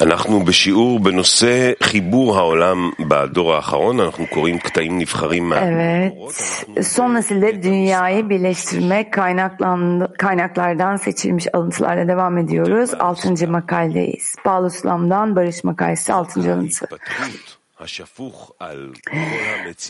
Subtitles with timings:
[0.00, 6.12] אנחנו בשיעור בנושא חיבור העולם בדור האחרון, אנחנו קוראים קטעים נבחרים Evet,
[6.82, 12.94] son nesilde dünyayı birleştirmek kaynaklan, kaynaklardan seçilmiş alıntılarla devam ediyoruz.
[12.94, 14.34] Altıncı makaledeyiz.
[14.44, 16.86] Paulus Lam'dan Barış Makalesi altıncı alıntı.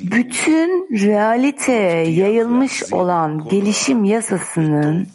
[0.00, 5.09] Bütün realiteye yayılmış olan gelişim yasasının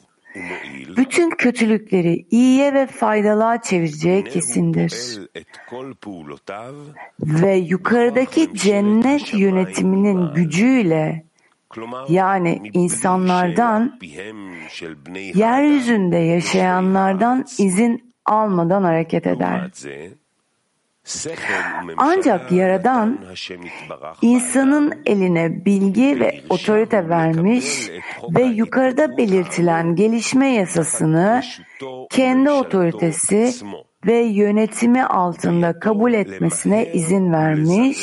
[0.96, 5.20] bütün kötülükleri iyiye ve faydalığa çevireceği kesindir.
[7.20, 11.24] Ve yukarıdaki cennet yönetiminin gücüyle
[12.08, 13.98] yani insanlardan,
[15.34, 19.70] yeryüzünde yaşayanlardan izin almadan hareket eder.
[21.96, 23.18] Ancak Yaradan
[24.22, 27.90] insanın eline bilgi ve otorite vermiş
[28.36, 31.42] ve yukarıda belirtilen gelişme yasasını
[32.10, 33.52] kendi otoritesi
[34.06, 37.98] ve yönetimi altında kabul etmesine izin vermiş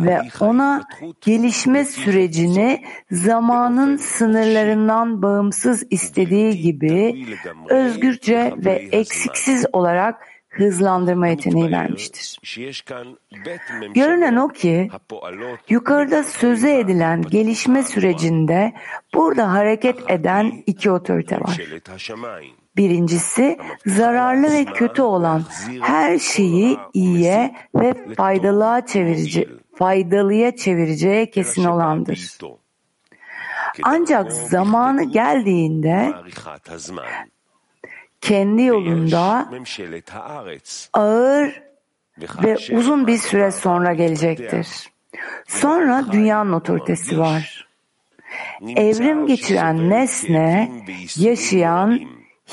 [0.00, 0.82] ve ona
[1.20, 7.26] gelişme sürecini zamanın sınırlarından bağımsız istediği gibi
[7.68, 12.38] özgürce ve eksiksiz olarak hızlandırma yeteneği vermiştir.
[13.94, 14.90] Görünen o ki
[15.68, 18.72] yukarıda sözü edilen gelişme sürecinde
[19.14, 21.58] burada hareket eden iki otorite var.
[22.76, 25.42] Birincisi zararlı ve kötü olan
[25.80, 32.38] her şeyi iyiye ve faydalığa çevirici, faydalıya çevireceği kesin olandır.
[33.82, 36.12] Ancak zamanı geldiğinde
[38.24, 39.48] kendi yolunda
[40.92, 41.62] ağır
[42.42, 44.68] ve uzun bir süre sonra gelecektir.
[45.46, 47.68] Sonra dünyanın otoritesi var.
[48.76, 50.72] Evrim geçiren nesne,
[51.16, 52.00] yaşayan,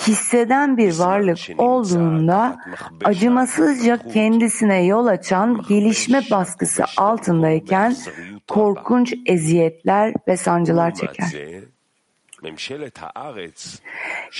[0.07, 2.57] hisseden bir varlık olduğunda
[3.03, 7.95] acımasızca kendisine yol açan gelişme baskısı altındayken
[8.47, 11.31] korkunç eziyetler ve sancılar çeker.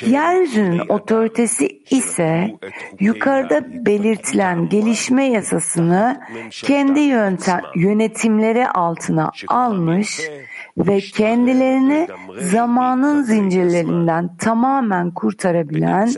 [0.06, 2.56] Yeryüzünün otoritesi ise
[3.00, 10.22] yukarıda belirtilen gelişme yasasını kendi yöntem, yönetimleri altına almış
[10.78, 12.08] ve kendilerini
[12.38, 16.14] zamanın zincirlerinden tamamen kurtarabilen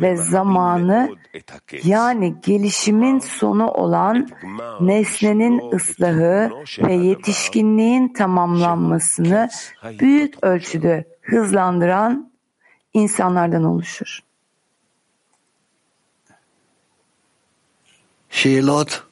[0.00, 1.10] ve zamanı
[1.84, 4.28] yani gelişimin sonu olan
[4.80, 9.48] nesnenin ıslahı ve yetişkinliğin tamamlanmasını
[10.00, 12.30] büyük ölçüde hızlandıran
[12.94, 14.18] insanlardan oluşur.
[18.30, 19.04] Şeylot.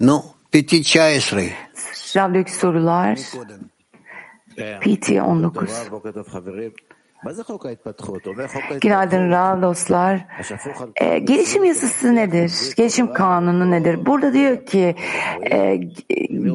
[0.00, 1.50] No, PT 19.
[2.16, 3.18] Rabbik sorular.
[4.80, 5.70] PT 19.
[8.80, 10.26] Günaydın Ra dostlar.
[10.96, 12.52] E, gelişim yasası nedir?
[12.76, 14.06] Gelişim kanunu nedir?
[14.06, 14.94] Burada diyor ki
[15.50, 15.76] e,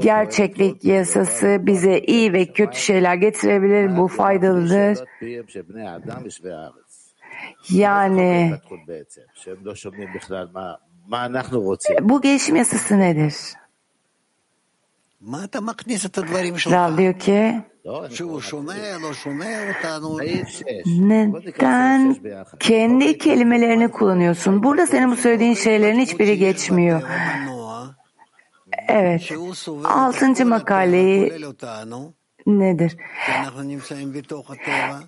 [0.01, 3.97] gerçeklik yasası bize iyi ve kötü şeyler getirebilir.
[3.97, 4.97] Bu faydalıdır.
[7.69, 8.51] Yani
[12.09, 13.35] bu gelişim yasası nedir?
[16.71, 17.61] Rav diyor ki
[20.85, 22.15] neden
[22.59, 24.63] kendi kelimelerini kullanıyorsun?
[24.63, 27.01] Burada senin bu söylediğin şeylerin hiçbiri geçmiyor.
[28.87, 29.31] Evet.
[29.83, 31.33] Altıncı makaleyi
[32.47, 32.97] nedir?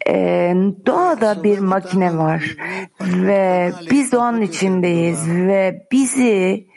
[0.10, 0.54] Ee,
[0.86, 2.56] doğada bir makine var
[3.02, 6.68] ve biz doğanın içindeyiz ve bizi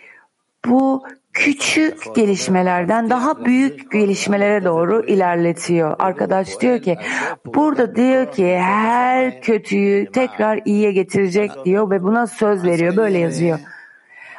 [0.67, 5.97] bu küçük gelişmelerden daha büyük gelişmelere doğru ilerletiyor.
[5.99, 6.99] Arkadaş diyor ki
[7.47, 12.97] burada diyor ki her kötüyü tekrar iyiye getirecek diyor ve buna söz veriyor.
[12.97, 13.59] Böyle yazıyor.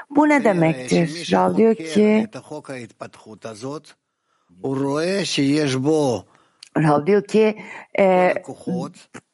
[0.09, 1.29] Bu ne demektir?
[1.31, 2.27] Rav diyor ki
[6.77, 7.57] Rav diyor ki
[7.99, 8.33] e,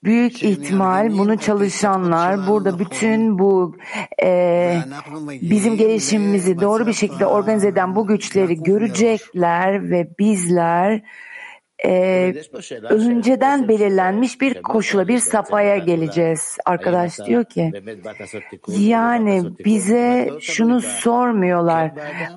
[0.04, 3.76] büyük ihtimal bunu çalışanlar burada bütün bu
[4.24, 4.78] e,
[5.42, 11.02] bizim gelişimimizi doğru bir şekilde organize eden bu güçleri görecekler ve bizler
[11.86, 12.34] e,
[12.90, 16.58] önceden belirlenmiş bir koşula, bir safhaya geleceğiz.
[16.66, 17.72] Arkadaş diyor ki,
[18.68, 21.92] yani bize şunu sormuyorlar,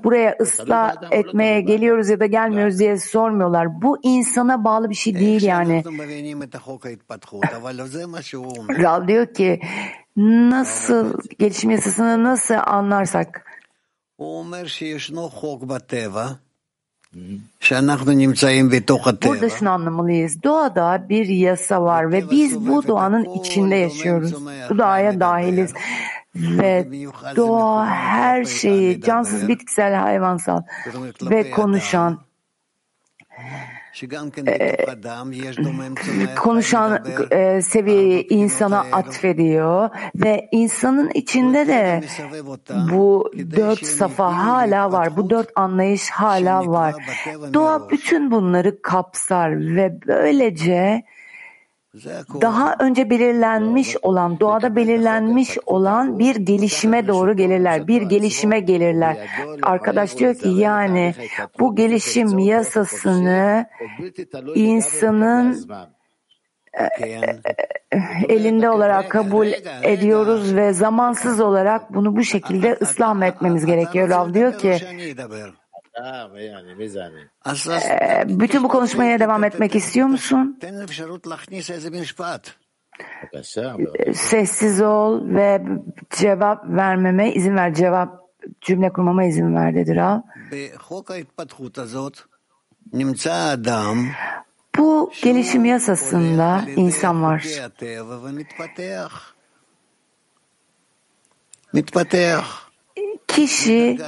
[0.05, 3.83] buraya ıslah etmeye geliyoruz ya da gelmiyoruz diye sormuyorlar.
[3.83, 5.83] Bu insana bağlı bir şey değil yani.
[8.83, 9.61] Ral diyor ki,
[10.17, 13.47] nasıl gelişim yasasını nasıl anlarsak?
[19.29, 20.43] Burada şunu anlamalıyız.
[20.43, 24.35] Doğada bir yasa var ve biz bu doğanın içinde yaşıyoruz.
[24.71, 25.75] Bu doğaya dahiliz.
[26.35, 26.89] ve
[27.37, 30.63] doğa her şeyi cansız, bitkisel, hayvansal
[31.23, 32.19] ve konuşan
[36.37, 42.03] konuşan e, seviyeyi insana atfediyor ve insanın içinde de
[42.93, 46.95] bu dört safa hala var, bu dört anlayış hala var.
[47.55, 51.03] Doğa bütün bunları kapsar ve böylece
[52.41, 57.89] daha önce belirlenmiş olan, doğada belirlenmiş olan bir gelişime doğru gelirler.
[57.89, 59.17] Bir gelişime gelirler.
[59.63, 61.15] Arkadaş diyor ki yani
[61.59, 63.67] bu gelişim yasasını
[64.55, 65.69] insanın
[68.29, 69.47] elinde olarak kabul
[69.83, 74.09] ediyoruz ve zamansız olarak bunu bu şekilde ıslah etmemiz gerekiyor.
[74.09, 74.79] Rav diyor ki
[77.83, 80.59] ee, bütün bu konuşmaya devam etmek istiyor musun?
[84.15, 85.63] Sessiz ol ve
[86.11, 87.75] cevap vermeme izin ver.
[87.75, 88.23] Cevap
[88.61, 90.21] cümle kurmama izin ver dedi Rav.
[94.79, 97.45] Bu gelişim yasasında insan var.
[103.29, 103.99] Kişi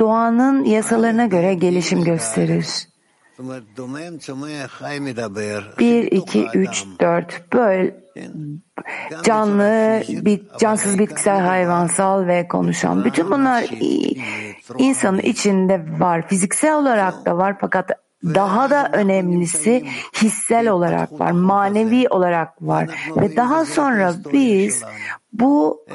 [0.00, 2.88] doğanın yasalarına göre gelişim gösterir.
[5.78, 7.52] Bir, iki, üç, dört.
[7.52, 7.96] Böyle
[9.22, 13.04] canlı, bit, cansız, bitkisel, hayvansal ve konuşan.
[13.04, 13.64] Bütün bunlar
[14.78, 16.28] insanın içinde var.
[16.28, 17.90] Fiziksel olarak da var fakat
[18.24, 19.84] daha da önemlisi
[20.22, 24.82] hissel olarak var, manevi olarak var ve daha sonra biz
[25.32, 25.86] bu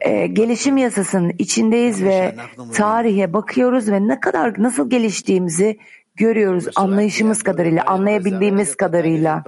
[0.00, 2.36] e, gelişim yasasının içindeyiz ve
[2.74, 5.78] tarihe bakıyoruz ve ne kadar nasıl geliştiğimizi
[6.18, 9.44] görüyoruz anlayışımız kadarıyla, anlayabildiğimiz kadarıyla.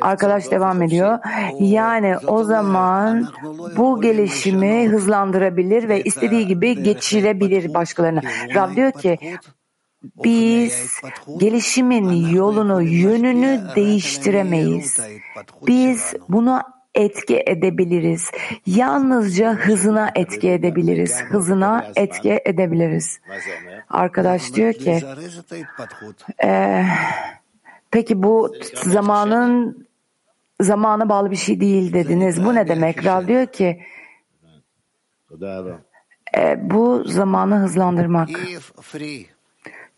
[0.00, 1.18] Arkadaş devam ediyor.
[1.60, 3.28] Yani o zaman
[3.76, 8.20] bu gelişimi hızlandırabilir ve istediği gibi geçirebilir başkalarına.
[8.54, 9.18] Rab diyor ki
[10.02, 11.00] biz
[11.38, 15.00] gelişimin yolunu, yönünü değiştiremeyiz.
[15.66, 16.62] Biz bunu
[16.94, 18.30] etki edebiliriz.
[18.66, 21.22] Yalnızca hızına etki edebiliriz.
[21.22, 23.20] Hızına etki edebiliriz.
[23.88, 25.02] Arkadaş diyor ki
[26.44, 26.84] e,
[27.90, 29.86] peki bu zamanın
[30.60, 32.44] zamana bağlı bir şey değil dediniz.
[32.44, 33.06] Bu ne demek?
[33.06, 33.82] Rav diyor ki
[36.36, 38.28] e, bu zamanı hızlandırmak.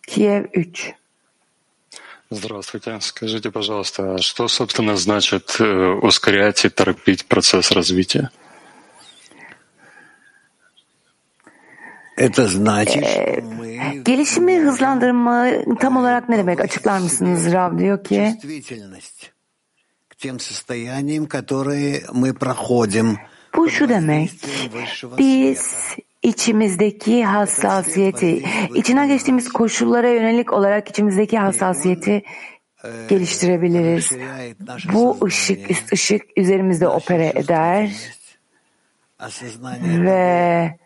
[0.07, 0.95] Киев 3.
[2.31, 2.99] Здравствуйте.
[3.01, 8.31] Скажите, пожалуйста, что, собственно, значит ускорять и торопить процесс развития?
[12.17, 13.43] Это значит, ee,
[14.05, 15.47] gelişimi hızlandırma
[15.81, 16.61] tam olarak ne demek?
[16.61, 18.35] Açıklar mısınız Rav diyor ki?
[23.57, 24.31] Bu şu demek.
[25.19, 25.75] Biz
[26.23, 32.23] içimizdeki hassasiyeti, içinden geçtiğimiz koşullara yönelik olarak içimizdeki hassasiyeti
[33.09, 34.13] geliştirebiliriz.
[34.93, 37.93] Bu ışık, ışık üzerimizde opera eder
[39.83, 40.79] ve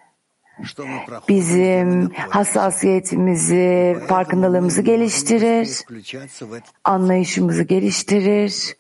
[1.29, 5.69] bizim hassasiyetimizi, farkındalığımızı geliştirir,
[6.85, 8.77] anlayışımızı geliştirir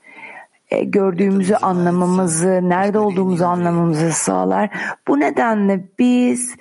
[0.71, 4.71] gördüğümüzü anlamamızı, nerede olduğumuzu anlamamızı sağlar.
[5.09, 6.57] Bu nedenle biz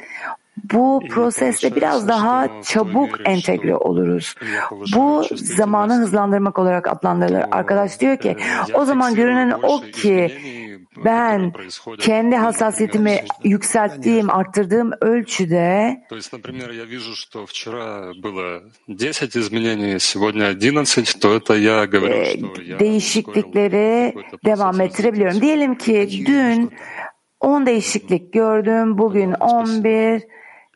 [0.74, 4.36] bu proseste biraz daha çabuk entegre oluruz.
[4.95, 7.45] Bu zamanı hızlandırmak olarak adlandırılır.
[7.51, 8.38] Arkadaş diyor ki
[8.74, 10.31] o zaman görünen o ki
[11.05, 11.53] ben
[12.00, 16.01] kendi hassasiyetimi yükselttiğim, arttırdığım ölçüde
[22.79, 24.13] değişiklikleri
[24.45, 25.41] devam ettirebiliyorum.
[25.41, 26.72] Diyelim ki dün
[27.39, 30.24] 10 değişiklik gördüm, bugün 11.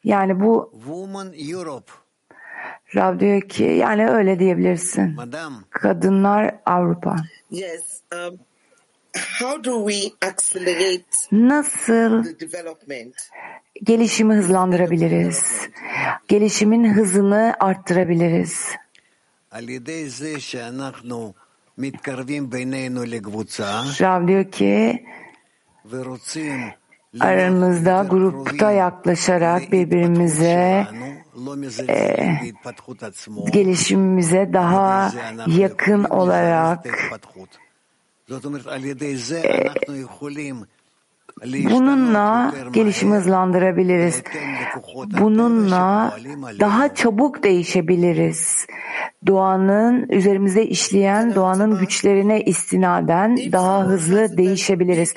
[0.04, 0.74] Yani bu
[2.96, 5.18] Rav diyor ki yani öyle diyebilirsin.
[5.70, 7.16] Kadınlar Avrupa.
[7.52, 8.40] Yes, um,
[11.32, 12.26] Nasıl
[13.84, 15.70] gelişimi hızlandırabiliriz?
[16.28, 18.66] Gelişimin hızını arttırabiliriz.
[24.02, 25.06] Rav diyor ki
[27.20, 30.88] aramızda grupta yaklaşarak birbirimize
[31.90, 32.18] e,
[33.52, 35.12] gelişimimize daha
[35.48, 36.86] yakın olarak
[41.44, 44.24] Bununla gelişimi hızlandırabiliriz.
[45.20, 46.18] Bununla
[46.60, 48.66] daha çabuk değişebiliriz.
[49.28, 55.14] Doğanın üzerimize işleyen doğanın güçlerine istinaden daha hızlı değişebiliriz.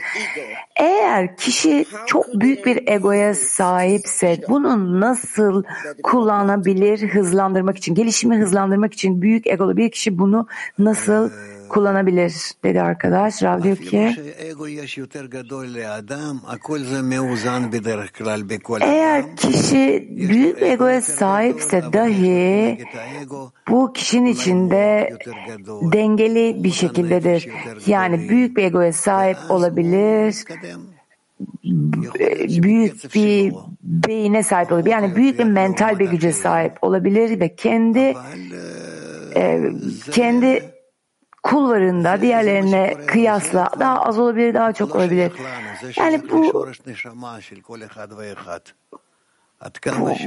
[0.82, 5.62] Eğer kişi çok büyük bir egoya sahipse bunu nasıl
[6.02, 10.46] kullanabilir hızlandırmak için, gelişimi hızlandırmak için büyük egolu bir kişi bunu
[10.78, 11.30] nasıl
[11.72, 13.42] kullanabilir dedi arkadaş.
[13.42, 14.14] Rav diyor ki
[18.80, 22.78] eğer kişi büyük bir egoya sahipse dahi
[23.68, 25.16] bu kişinin içinde
[25.92, 27.48] dengeli bir şekildedir.
[27.86, 30.44] Yani büyük bir egoya sahip olabilir,
[32.62, 34.90] büyük bir beyine sahip olabilir.
[34.90, 38.14] Yani büyük bir mental bir güce sahip olabilir ve kendi
[39.36, 39.60] e,
[40.10, 40.71] kendi
[41.42, 45.32] kullarında diğerlerine kıyasla daha az olabilir, daha çok olabilir.
[45.96, 46.66] Yani bu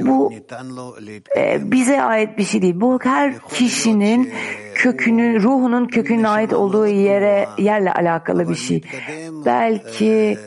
[0.06, 0.32] bu
[1.36, 2.80] e, bize ait bir şey değil.
[2.80, 4.32] Bu her kişinin
[4.74, 8.82] kökünün, ruhunun kökünün ait olduğu yere yerle alakalı bir şey.
[9.46, 10.38] Belki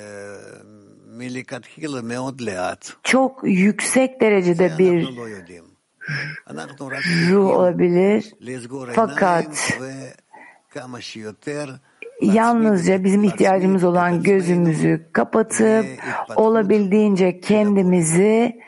[3.04, 5.08] çok yüksek derecede bir
[7.30, 8.34] ruh olabilir.
[8.94, 9.80] Fakat
[12.22, 15.86] yalnızca bizim ihtiyacımız olan gözümüzü kapatıp
[16.36, 18.62] olabildiğince kendimizi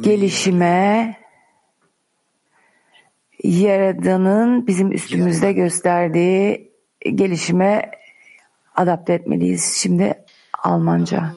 [0.00, 1.16] gelişime
[3.42, 6.72] Yaradan'ın bizim üstümüzde gösterdiği
[7.14, 7.90] gelişime
[8.76, 9.76] adapte etmeliyiz.
[9.76, 10.24] Şimdi
[10.62, 11.34] Almanca.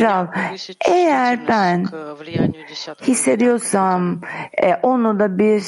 [0.00, 0.26] Rav,
[0.90, 1.84] eğer ben
[3.02, 4.20] hissediyorsam,
[4.62, 5.62] e, onu da bir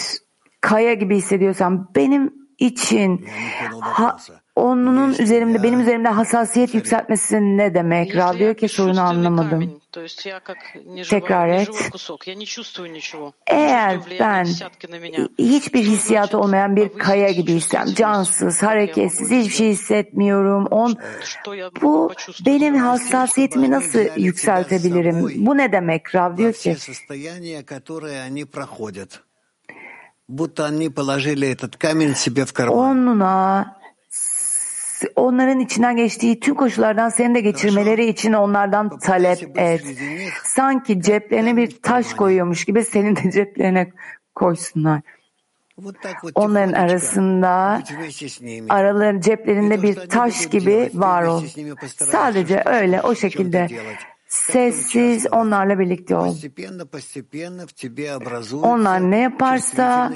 [0.61, 3.27] kaya gibi hissediyorsam, benim için
[3.81, 4.17] ha,
[4.57, 8.17] onun üzerimde, benim üzerimde hassasiyet yükseltmesi ne demek?
[8.17, 9.81] Rav diyor ki sorunu anlamadım.
[11.11, 11.69] Tekrar et.
[13.47, 14.45] Eğer ben
[15.39, 20.67] hiçbir hissiyatı olmayan bir kaya gibiysem, cansız, hareketsiz, hiçbir şey hissetmiyorum.
[20.67, 20.97] On,
[21.83, 22.13] bu
[22.47, 25.47] benim hassasiyetimi nasıl yükseltebilirim?
[25.47, 26.15] Bu ne demek?
[26.15, 26.77] Rav diyor ki,
[32.69, 33.76] onunla
[35.17, 39.85] onların içinden geçtiği tüm koşullardan seni de geçirmeleri için onlardan talep et.
[40.45, 43.93] Sanki ceplerine bir taş koyuyormuş gibi senin de ceplerine
[44.35, 45.01] koysunlar.
[46.35, 47.83] Onların arasında
[48.69, 51.45] araların ceplerinde bir taş gibi var ol.
[51.87, 53.69] Sadece öyle o şekilde
[54.37, 56.37] sessiz onlarla birlikte ol.
[58.63, 60.13] Onlar ne yaparsa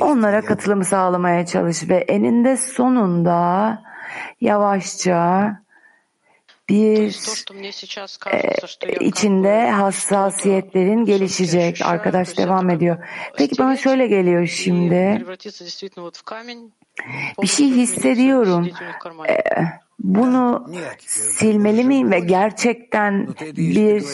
[0.00, 3.82] onlara katılımı sağlamaya çalış ve eninde sonunda
[4.40, 5.50] yavaşça
[6.68, 7.16] bir
[8.32, 11.80] e, içinde hassasiyetlerin gelişecek.
[11.84, 12.96] Arkadaş devam ediyor.
[13.36, 15.24] Peki bana şöyle geliyor şimdi.
[17.42, 18.70] Bir şey hissediyorum.
[19.28, 19.40] E,
[20.04, 20.66] bunu
[21.06, 24.04] silmeli miyim ve gerçekten bir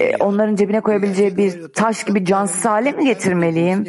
[0.00, 3.84] e, onların cebine koyabileceği bir taş gibi cansız hale mi getirmeliyim?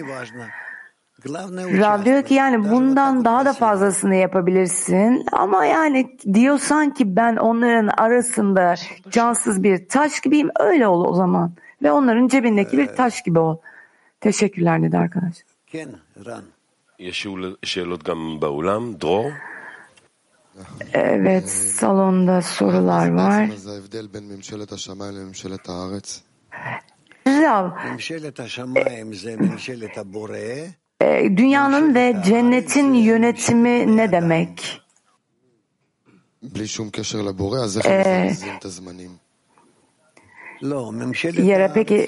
[1.79, 7.87] Rav diyor ki yani bundan daha da fazlasını yapabilirsin ama yani diyorsan ki ben onların
[7.87, 8.75] arasında
[9.09, 11.51] cansız bir taş gibiyim öyle ol o zaman
[11.83, 13.57] ve onların cebindeki bir taş gibi ol.
[14.21, 15.33] Teşekkürler dedi arkadaş.
[20.93, 23.49] Evet, salonda sorular var.
[27.27, 27.69] Rav,
[31.01, 34.81] e, dünyanın ve cennetin yönetimi ne demek?
[37.85, 38.31] Ee,
[41.43, 42.07] yara peki,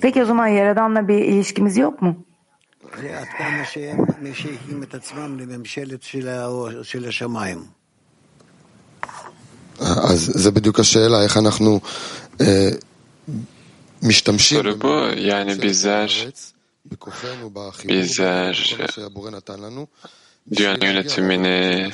[0.00, 2.16] peki o zaman Yaradan'la bir ilişkimiz yok mu?
[9.79, 11.79] אז זה בדיוק השאלה, איך אנחנו
[14.03, 15.19] משתמשים Soru bu.
[15.19, 16.33] Yani bizler
[17.89, 18.75] bizler
[20.55, 21.91] dünyanın yönetimini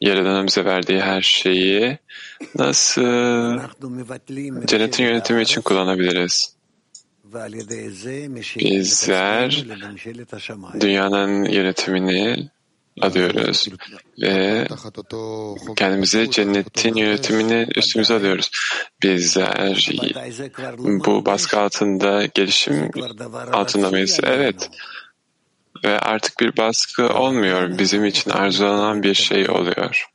[0.00, 1.98] Yaradan'ın bize verdiği her şeyi
[2.54, 3.02] nasıl
[4.66, 6.56] cennetin yönetimi için kullanabiliriz?
[8.59, 9.65] Bizler
[10.81, 12.49] dünyanın yönetimini
[13.01, 13.67] alıyoruz
[14.21, 14.67] ve
[15.75, 18.51] kendimizi cennetin yönetimini üstümüze alıyoruz.
[19.03, 19.89] Bizler
[21.05, 22.91] bu baskı altında gelişim
[23.51, 24.19] altında mıyız?
[24.23, 24.69] Evet.
[25.83, 27.77] Ve artık bir baskı olmuyor.
[27.77, 30.05] Bizim için arzulanan bir şey oluyor.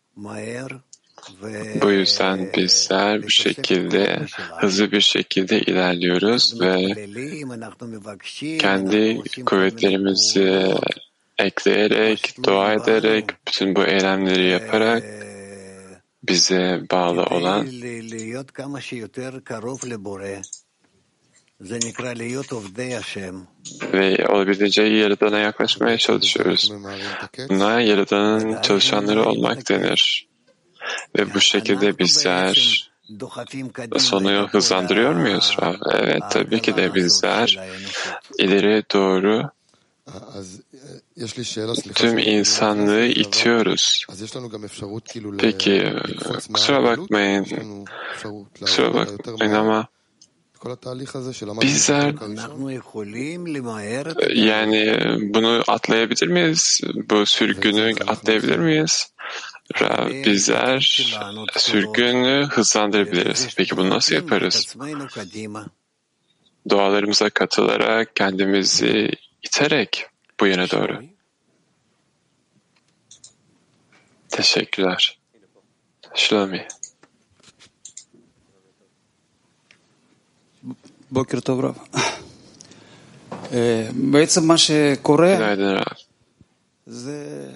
[1.83, 4.27] Bu yüzden bizler bu şekilde
[4.57, 6.95] hızlı bir şekilde ilerliyoruz ve
[8.59, 10.75] kendi kuvvetlerimizi
[11.39, 15.05] ekleyerek, dua ederek, bütün bu eylemleri yaparak
[16.23, 17.67] bize bağlı olan
[23.93, 26.73] ve olabildiğince Yaradan'a yaklaşmaya çalışıyoruz.
[27.49, 30.29] Buna Yaradan'ın çalışanları olmak denir.
[31.19, 32.89] Ve bu şekilde bizler
[33.99, 35.75] sonu hızlandırıyor muyuz Rav?
[35.93, 37.59] Evet tabii ki de bizler
[38.39, 39.51] ileri doğru
[41.95, 44.07] tüm insanlığı itiyoruz.
[45.39, 45.93] Peki
[46.53, 47.47] kusura bakmayın,
[48.61, 49.89] kusura bakmayın ama
[51.63, 52.15] bizler
[54.35, 54.99] yani
[55.35, 56.81] bunu atlayabilir miyiz?
[57.11, 59.13] Bu sürgünü atlayabilir miyiz?
[60.26, 60.80] Bizler
[61.58, 63.56] sürgünü hızlandırabiliriz.
[63.56, 64.76] Peki bunu nasıl yaparız?
[66.70, 69.10] Dualarımıza katılarak, kendimizi
[69.44, 70.08] iterek
[70.40, 71.04] bu yöne doğru.
[74.30, 75.18] Teşekkürler.
[76.16, 76.68] Shlomi.
[81.12, 81.76] בוקר טוב רב.
[84.12, 85.98] בעצם מה שקורה Günaydın Rav.
[86.86, 87.50] זה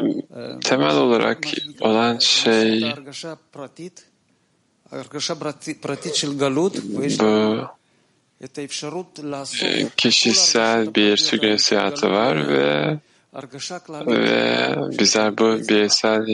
[0.00, 1.46] ee, temel olarak
[1.80, 2.94] olan şey
[7.20, 7.58] bu
[9.62, 12.98] e, kişisel bir sürgün hayatı var ve
[13.90, 16.26] ve bizler bu bireysel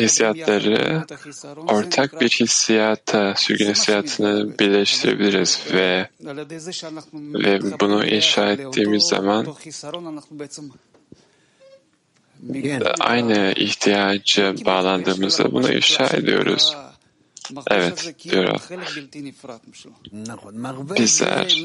[0.00, 1.04] hissiyatları
[1.68, 6.08] ortak bir hissiyata, sürgün hissiyatını birleştirebiliriz ve
[7.14, 9.46] ve bunu inşa ettiğimiz zaman
[13.00, 16.76] aynı ihtiyacı bağlandığımızda bunu ifşa ediyoruz.
[17.70, 18.60] Evet, diyor.
[20.98, 21.62] Bizler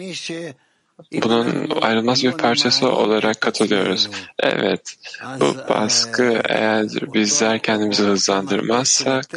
[1.14, 4.10] bunun ayrılmaz bir parçası olarak katılıyoruz.
[4.40, 4.96] Evet,
[5.40, 9.32] bu baskı eğer bizler kendimizi hızlandırmazsak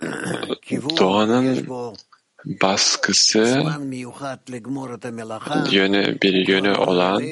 [0.98, 1.68] doğanın
[2.46, 3.64] baskısı
[5.70, 7.22] yönü bir yönü olan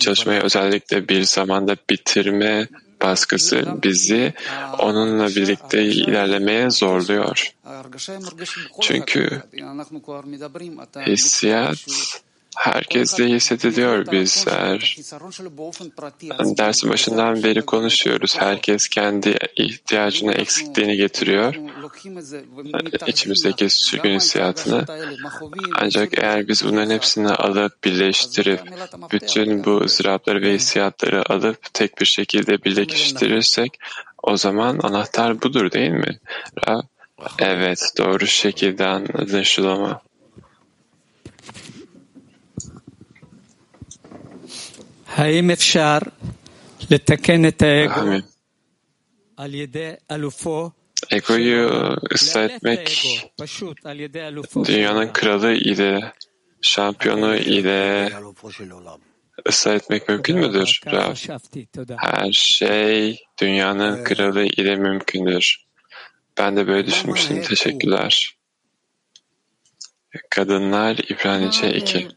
[0.00, 2.68] çalışmayı özellikle bir zamanda bitirme
[3.02, 4.34] baskısı bizi
[4.78, 7.52] onunla birlikte ilerlemeye zorluyor.
[8.80, 9.42] Çünkü
[11.06, 11.86] hissiyat
[12.58, 14.96] herkes de hissediliyor bizler.
[16.58, 18.36] Dersin başından beri konuşuyoruz.
[18.38, 21.54] Herkes kendi ihtiyacını, eksikliğini getiriyor.
[23.06, 24.84] İçimizdeki sürgün hissiyatını.
[25.74, 28.60] Ancak eğer biz bunların hepsini alıp birleştirip
[29.12, 33.78] bütün bu ızdırapları ve hissiyatları alıp tek bir şekilde birleştirirsek
[34.22, 36.18] o zaman anahtar budur değil mi?
[37.38, 40.07] Evet doğru şekilde anlaşılama.
[45.07, 45.97] האם אפשר
[46.91, 48.21] לתקן את האגו Amin.
[49.37, 50.69] על ידי אלופו?
[51.03, 51.69] Egoyu
[52.13, 54.65] ıslah לאלף את etmek האגו, פשוט על ידי אלופו.
[54.65, 55.13] של dünyanın העולם.
[55.13, 56.13] kralı ile
[56.61, 58.09] şampiyonu ile
[59.49, 60.79] ıslah etmek mümkün müdür?
[60.85, 61.11] ככה Rav?
[61.13, 61.95] חשבתי, תודה.
[61.99, 65.65] Her şey dünyanın kralı ile mümkündür.
[66.37, 67.41] Ben de böyle düşünmüştüm.
[67.41, 68.35] Teşekkürler.
[70.30, 72.08] Kadınlar İbranice 2.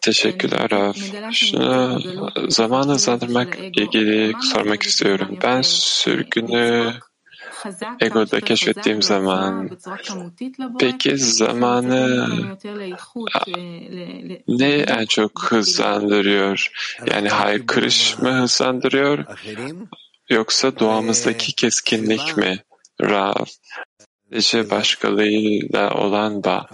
[0.00, 0.92] Teşekkürler Rav.
[1.32, 2.00] Şunu
[2.48, 5.38] zamanı hızlandırmak ilgili sormak istiyorum.
[5.42, 6.92] Ben sürgünü
[8.00, 9.70] egoda keşfettiğim zaman
[10.78, 12.28] peki zamanı
[14.48, 16.70] ne en çok hızlandırıyor?
[17.10, 19.24] Yani haykırış mı hızlandırıyor?
[20.30, 22.62] Yoksa doğamızdaki keskinlik mi?
[23.02, 23.44] Rav
[24.29, 26.65] Sadece başkalarıyla olan bağ.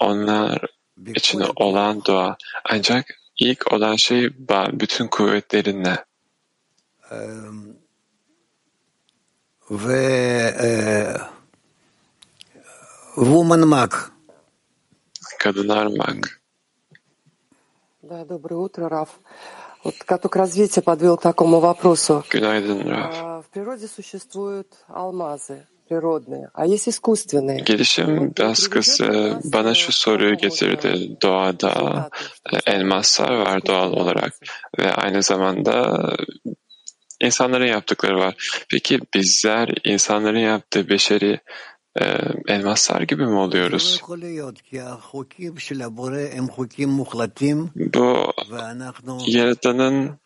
[0.00, 0.66] Onlar
[1.14, 2.36] için olan doğa.
[2.70, 3.06] Ancak
[3.38, 6.04] ilk olan şey bağ, bütün kuvvetlerinle.
[13.14, 13.94] Woman Mac.
[15.38, 16.40] Kadınlar mak.
[18.02, 19.08] Да, доброе утро, Раф.
[19.82, 22.22] Вот каток развития подвел к такому вопросу.
[22.30, 23.12] Günaydın Rav.
[23.14, 25.66] А, В природе существуют алмазы
[27.65, 31.17] Gelişim baskısı e, bana şu soruyu getirdi.
[31.21, 32.09] Doğada
[32.53, 34.33] e, elmaslar var doğal olarak
[34.79, 35.99] ve aynı zamanda
[37.21, 38.63] insanların yaptıkları var.
[38.69, 41.39] Peki bizler insanların yaptığı beşeri
[41.95, 42.05] e,
[42.47, 44.01] elmaslar gibi mi oluyoruz?
[47.75, 48.33] Bu
[49.27, 50.19] Yaradanın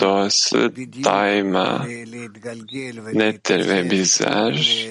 [0.00, 0.72] doğası
[1.04, 1.86] daima
[3.12, 4.86] nettir ve bizler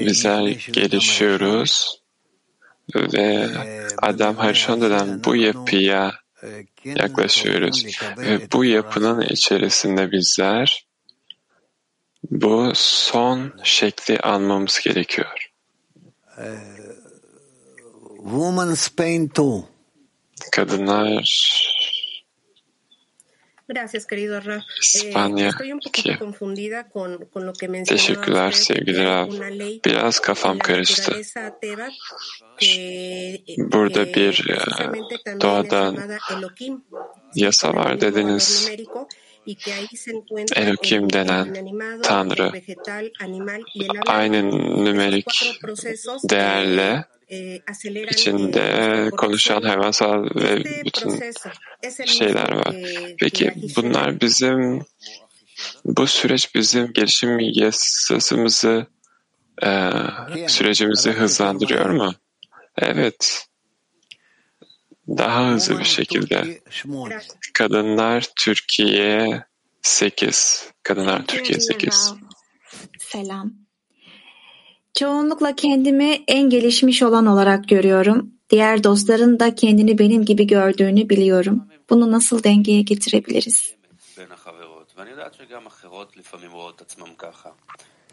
[0.00, 2.02] bizler gelişiyoruz
[2.94, 3.48] ve
[4.02, 6.12] Adam Harishon'dan bu yapıya
[6.84, 7.86] yaklaşıyoruz
[8.18, 10.86] ve bu yapının içerisinde bizler
[12.30, 15.50] bu son şekli almamız gerekiyor.
[18.22, 19.42] Woman Spain 2.
[20.52, 21.24] Kadınlar
[23.68, 24.64] Gracias, querido Raf.
[24.80, 26.18] İspanya estoy un poquito 2.
[26.18, 31.12] confundida con, con lo que mencionaba Teşekkürler sevgili ley Biraz kafam karıştı.
[33.58, 35.96] Burada que bir e, es doğadan
[37.34, 38.70] yasa var dediniz.
[40.56, 41.54] Elohim el denen
[42.02, 42.52] Tanrı
[44.06, 44.50] aynı
[44.84, 45.60] nümerik
[46.30, 47.04] değerle
[48.10, 51.20] içinde konuşan hayvansal ve bütün
[52.06, 52.76] şeyler var.
[53.18, 54.82] Peki bunlar bizim
[55.84, 58.86] bu süreç bizim gelişim yasasımızı
[59.62, 59.90] e,
[60.48, 62.14] sürecimizi hızlandırıyor mu?
[62.78, 63.46] Evet
[65.07, 66.61] Daha hızlı bir şekilde.
[67.53, 69.43] Kadınlar Türkiye
[69.81, 70.71] 8.
[70.83, 72.13] Kadınlar Türkiye 8.
[72.99, 73.53] Selam.
[74.93, 78.31] Çoğunlukla kendimi en gelişmiş olan olarak görüyorum.
[78.49, 81.67] Diğer dostların da kendini benim gibi gördüğünü biliyorum.
[81.89, 83.77] Bunu nasıl dengeye getirebiliriz?
[84.17, 87.49] בין החברות, ואני יודעת שגם אחרות לפעמים רואות את עצמם ככה.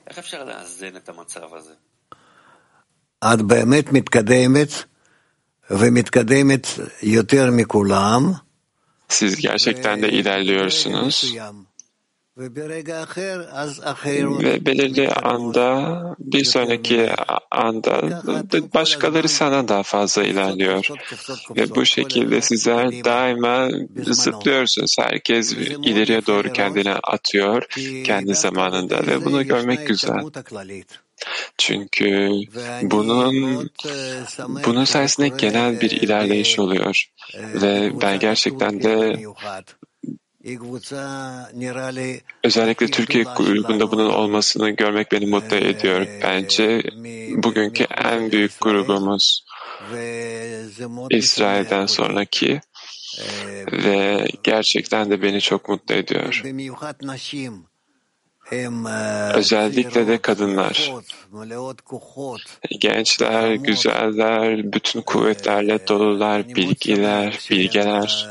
[0.06, 1.74] איך אפשר לאזן את המצב הזה?
[3.24, 4.87] את באמת מתקדמת, ומתקדמת יותר מכולם.
[9.07, 11.35] Siz gerçekten de ilerliyorsunuz.
[14.43, 17.09] Ve belirli anda, bir sonraki
[17.51, 18.21] anda
[18.73, 20.87] başkaları sana daha fazla ilerliyor.
[21.55, 23.69] Ve bu şekilde sizler daima
[24.03, 24.95] zıplıyorsunuz.
[24.99, 25.53] Herkes
[25.83, 27.63] ileriye doğru kendini atıyor
[28.03, 30.23] kendi zamanında ve bunu görmek güzel.
[31.57, 32.29] Çünkü
[32.81, 33.69] bunun
[34.65, 37.05] bunun sayesinde genel bir ilerleyiş oluyor.
[37.37, 39.23] Ve ben gerçekten de
[42.43, 46.07] özellikle Türkiye grubunda bunun olmasını görmek beni mutlu ediyor.
[46.23, 46.81] Bence
[47.43, 49.45] bugünkü en büyük grubumuz
[51.09, 52.61] İsrail'den sonraki
[53.71, 56.41] ve gerçekten de beni çok mutlu ediyor.
[59.33, 60.93] Özellikle de kadınlar.
[62.79, 68.29] Gençler, güzeller, bütün kuvvetlerle dolular, bilgiler, bilgeler.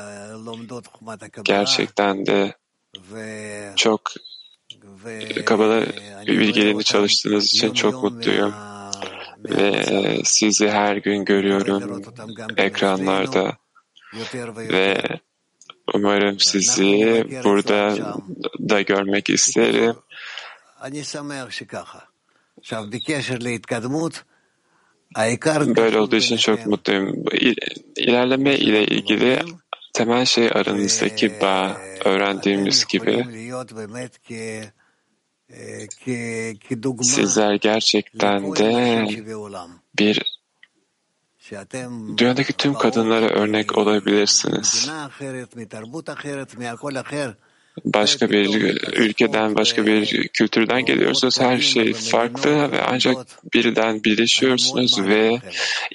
[1.44, 2.54] Gerçekten de
[3.76, 4.00] çok
[5.44, 5.86] kabala
[6.26, 8.54] bilgilerini çalıştığınız için çok mutluyum.
[9.38, 9.84] Ve
[10.24, 12.02] sizi her gün görüyorum
[12.56, 13.56] ekranlarda
[14.56, 15.02] ve
[15.94, 17.96] umarım sizi burada
[18.68, 19.94] da görmek isterim.
[25.76, 27.24] Böyle olduğu için çok mutluyum.
[27.96, 29.38] İlerleme ile ilgili
[29.94, 33.26] temel şey aranızdaki bağ, öğrendiğimiz gibi
[37.02, 39.06] sizler gerçekten de
[39.98, 40.37] bir
[42.18, 44.90] dünyadaki tüm kadınlara örnek olabilirsiniz.
[47.84, 48.48] Başka bir
[48.92, 51.40] ülkeden, başka bir kültürden geliyorsunuz.
[51.40, 53.16] Her şey farklı ve ancak
[53.54, 55.40] birden birleşiyorsunuz ve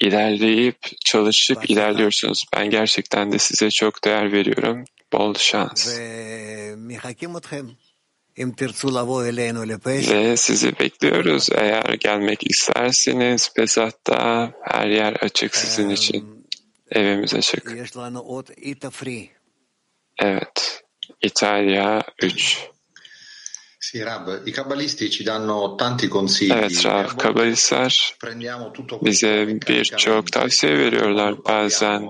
[0.02, 2.46] ilerleyip, çalışıp ilerliyorsunuz.
[2.54, 4.86] Ben gerçekten de size çok değer veriyorum.
[5.14, 5.98] Bol şans.
[10.10, 11.50] Ve sizi bekliyoruz.
[11.52, 16.48] Eğer gelmek isterseniz Pesah'ta her yer açık sizin için.
[16.92, 17.72] Evimiz açık.
[20.22, 20.84] Evet.
[21.22, 22.60] İtalya 3.
[26.52, 28.16] Evet Rav, kabalistler
[29.02, 31.46] bize birçok tavsiye veriyorlar.
[31.46, 32.08] Bazen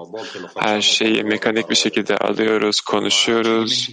[0.59, 3.89] her şeyi mekanik bir şekilde alıyoruz, konuşuyoruz.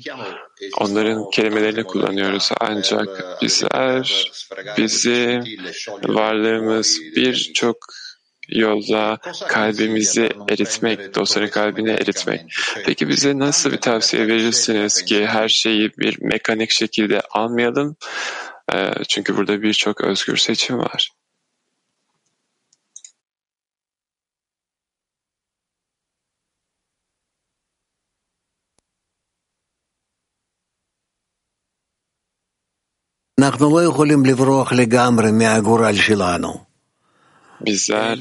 [0.78, 2.50] Onların kelimelerini kullanıyoruz.
[2.60, 3.08] Ancak
[3.42, 4.30] bizler,
[4.78, 5.44] bizim
[6.08, 7.76] varlığımız birçok
[8.49, 12.41] yolla kalbimizi eritmek, dostların kalbini eritmek.
[12.85, 17.95] Peki bize nasıl bir tavsiye verirsiniz ki her şeyi bir mekanik şekilde almayalım?
[19.07, 21.11] Çünkü burada birçok özgür seçim var.
[33.39, 36.68] אנחנו לא יכולים לברוח לגמרי מהגורל שלנו.
[37.66, 38.18] Bizler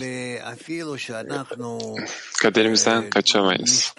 [2.42, 3.94] kaderimizden kaçamayız.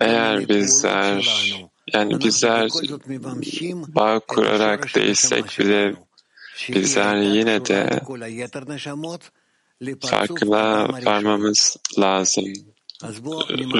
[0.00, 1.24] Eğer bizler
[1.92, 2.68] yani bizler
[3.94, 5.94] bağ kurarak değilsek bile
[6.68, 8.00] bizler yine de
[10.00, 12.44] farkına varmamız lazım.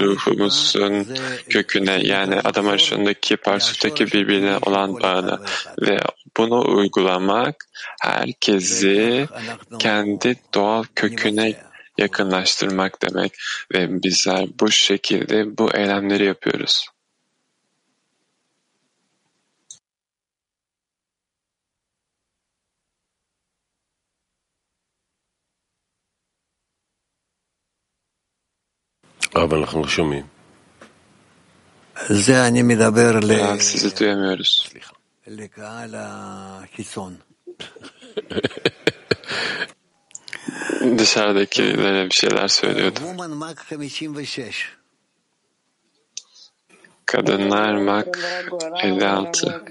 [0.03, 1.07] Ruhumuzun
[1.49, 5.39] köküne yani adam arasındaki parsuttaki birbirine olan bağını
[5.83, 5.99] ve
[6.37, 7.65] bunu uygulamak
[8.03, 9.29] herkesi
[9.79, 11.55] kendi doğal köküne
[11.99, 13.33] yakınlaştırmak demek
[13.75, 16.87] ve bizler bu şekilde bu eylemleri yapıyoruz.
[33.39, 34.69] Ya, sizi duyamıyoruz.
[40.99, 43.01] Dışarıdakilere bir şeyler söylüyordu.
[47.11, 48.19] Woman Mark
[48.83, 48.83] 56.
[48.83, 49.63] Kadınlar Mak 56.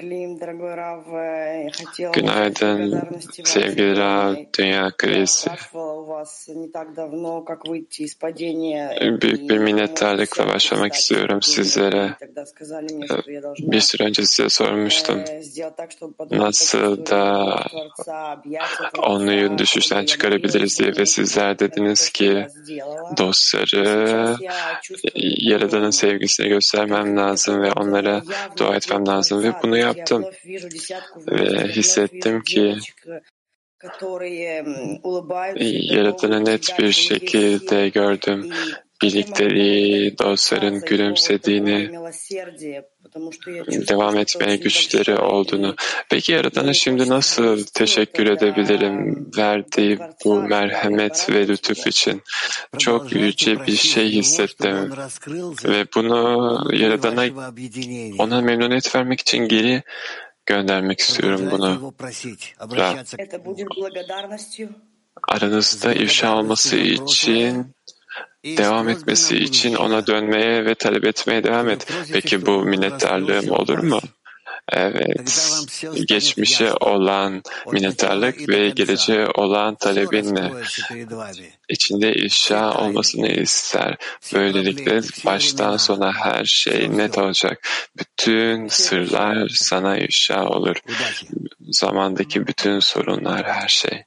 [2.13, 3.01] Günaydın
[3.43, 5.49] sevgili Rav, Dünya Krisi.
[9.21, 12.15] Büyük bir minnettarlıkla başlamak istiyorum sizlere.
[13.59, 15.23] Bir süre önce size sormuştum.
[16.31, 17.55] Nasıl da
[19.07, 22.47] onu düşüşten çıkarabiliriz diye ve sizler dediniz ki
[23.17, 24.35] dostları
[25.41, 27.28] Yaradan'ın sevgisini göstermem lazım
[27.61, 28.21] ve onlara
[28.57, 30.25] dua etmem lazım ve bunu yaptım.
[31.27, 32.75] Ve hissettim ki
[35.59, 38.49] Yaradan'ı net bir şekilde gördüm.
[39.01, 41.91] Birlikteliği, dostların gülümsediğini,
[43.87, 45.75] devam etmeye güçleri olduğunu.
[46.09, 52.21] Peki Yaradan'a şimdi nasıl teşekkür edebilirim verdiği bu merhamet ve lütuf için?
[52.77, 54.91] Çok yüce bir şey hissettim
[55.65, 57.25] ve bunu Yaradan'a
[58.19, 59.83] ona memnuniyet vermek için geri
[60.45, 61.93] göndermek istiyorum bunu.
[65.27, 67.73] Aranızda ifşa olması için
[68.45, 71.87] devam etmesi için ona dönmeye ve talep etmeye devam et.
[72.13, 73.99] Peki bu minnettarlığım olur mu?
[74.71, 75.55] Evet.
[76.07, 80.51] Geçmişe olan minnettarlık ve geleceğe olan talebinle
[81.69, 83.97] içinde ifşa olmasını ister.
[84.33, 87.67] Böylelikle baştan sona her şey net olacak.
[87.97, 90.75] Bütün sırlar sana ifşa olur.
[91.71, 94.03] Zamandaki bütün sorunlar, her şey.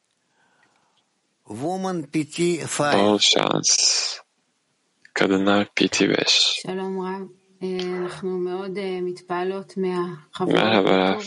[2.98, 4.21] Bol şans.
[5.14, 6.68] Kadınlar PT5.
[10.46, 11.20] Merhaba Rav.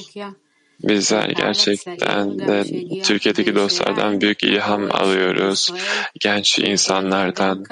[0.83, 2.63] Bizler gerçekten de
[3.03, 5.73] Türkiye'deki dostlardan büyük ilham alıyoruz.
[6.19, 7.63] Genç insanlardan.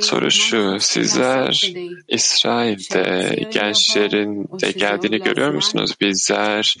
[0.00, 1.72] Soru şu, sizler
[2.08, 5.94] İsrail'de gençlerin de geldiğini görüyor musunuz?
[6.00, 6.76] Bizler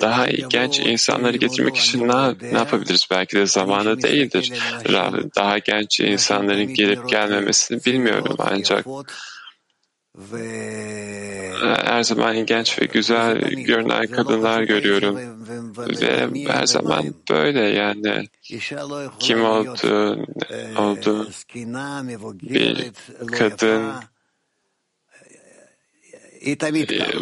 [0.00, 3.06] daha genç insanları getirmek için ne, ne yapabiliriz?
[3.10, 4.52] Belki de zamanı değildir.
[5.36, 8.86] Daha genç insanların gelip gelmemesini bilmiyorum ancak
[11.60, 15.16] her zaman genç ve güzel görünen kadınlar görüyorum.
[15.78, 18.28] ve her zaman böyle yani.
[19.18, 20.26] Kim oldu,
[20.78, 21.28] oldu?
[22.42, 22.92] bir
[23.32, 23.92] kadın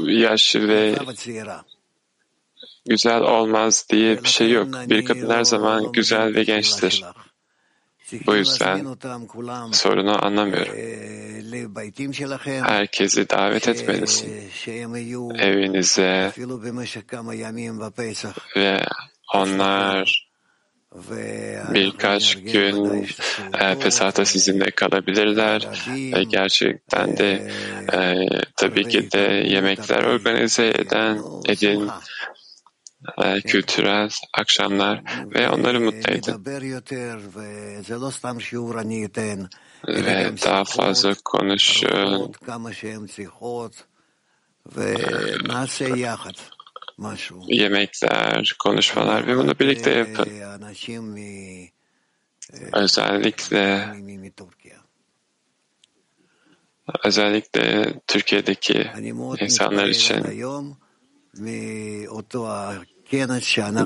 [0.06, 0.96] yaşlı ve
[2.88, 4.68] güzel olmaz diye bir şey yok.
[4.86, 7.04] Bir kadın her zaman güzel ve gençtir.
[8.26, 8.86] Bu yüzden
[9.72, 10.74] sorunu anlamıyorum.
[12.46, 14.50] Herkesi davet etmelisin.
[15.38, 16.32] Evinize
[18.56, 18.84] ve
[19.34, 20.30] onlar
[21.74, 23.06] birkaç gün
[23.60, 25.68] e, Pesah'ta sizinle kalabilirler.
[25.88, 27.50] Ve gerçekten de
[27.92, 31.88] e, tabii ki de yemekler organize eden edin.
[31.88, 31.90] E,
[33.46, 35.02] kültürel akşamlar
[35.34, 36.44] ve onları mutlu edin.
[39.88, 42.32] Ve daha fazla konuşun.
[47.48, 50.28] Yemekler, konuşmalar ve bunu birlikte yapın.
[52.72, 53.88] Özellikle
[57.04, 58.90] özellikle Türkiye'deki
[59.40, 60.24] insanlar için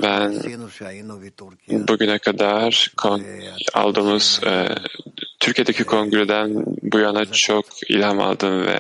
[0.02, 0.33] ben
[1.88, 2.92] bugüne kadar
[3.74, 4.68] aldığımız e,
[5.40, 8.78] Türkiye'deki kongreden bu yana çok ilham aldım ve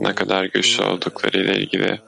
[0.00, 2.00] ne kadar güçlü olduklarıyla ilgili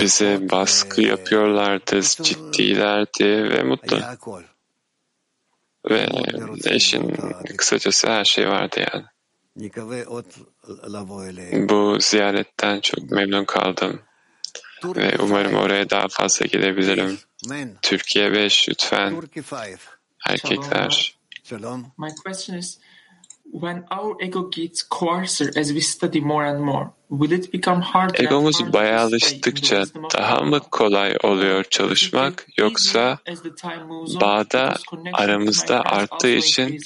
[0.00, 3.96] Bize baskı yapıyorlardı, ciddilerdi ve mutlu.
[5.90, 6.08] Ve
[6.66, 7.16] eşin
[7.56, 9.04] kısacası her şey vardı yani.
[11.68, 14.00] Bu ziyaretten çok memnun kaldım.
[14.84, 17.18] Ve umarım oraya daha fazla gidebilirim.
[17.82, 19.22] Türkiye 5 lütfen.
[20.28, 21.14] Erkekler.
[21.98, 22.78] My question is,
[23.52, 28.24] when our ego gets coarser as we study more and more, will it become harder
[28.24, 32.46] Egomuz harder bayağı to stay in the alıştıkça wisdom of daha mı kolay oluyor çalışmak
[32.58, 33.18] yoksa
[34.20, 34.76] bağda
[35.12, 36.80] aramızda arttığı için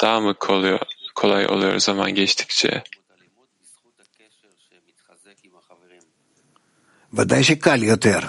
[0.00, 0.78] daha mı kolay,
[1.14, 2.84] kolay oluyor zaman geçtikçe.
[7.12, 8.24] Vaday şekal yeter.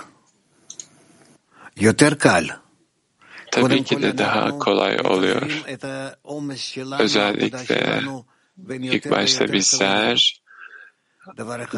[1.80, 2.48] Yeter kal.
[3.52, 5.64] Tabii ki de daha kolay oluyor.
[7.00, 8.02] Özellikle
[8.70, 10.42] ilk başta bizler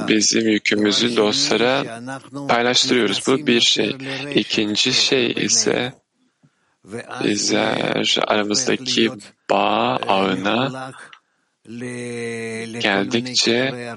[0.07, 2.01] bizim yükümüzü dostlara
[2.47, 3.27] paylaştırıyoruz.
[3.27, 3.97] Bu bir şey.
[4.35, 5.93] İkinci şey ise
[7.23, 9.11] bizler aramızdaki
[9.49, 10.91] bağ ağına
[12.79, 13.93] geldikçe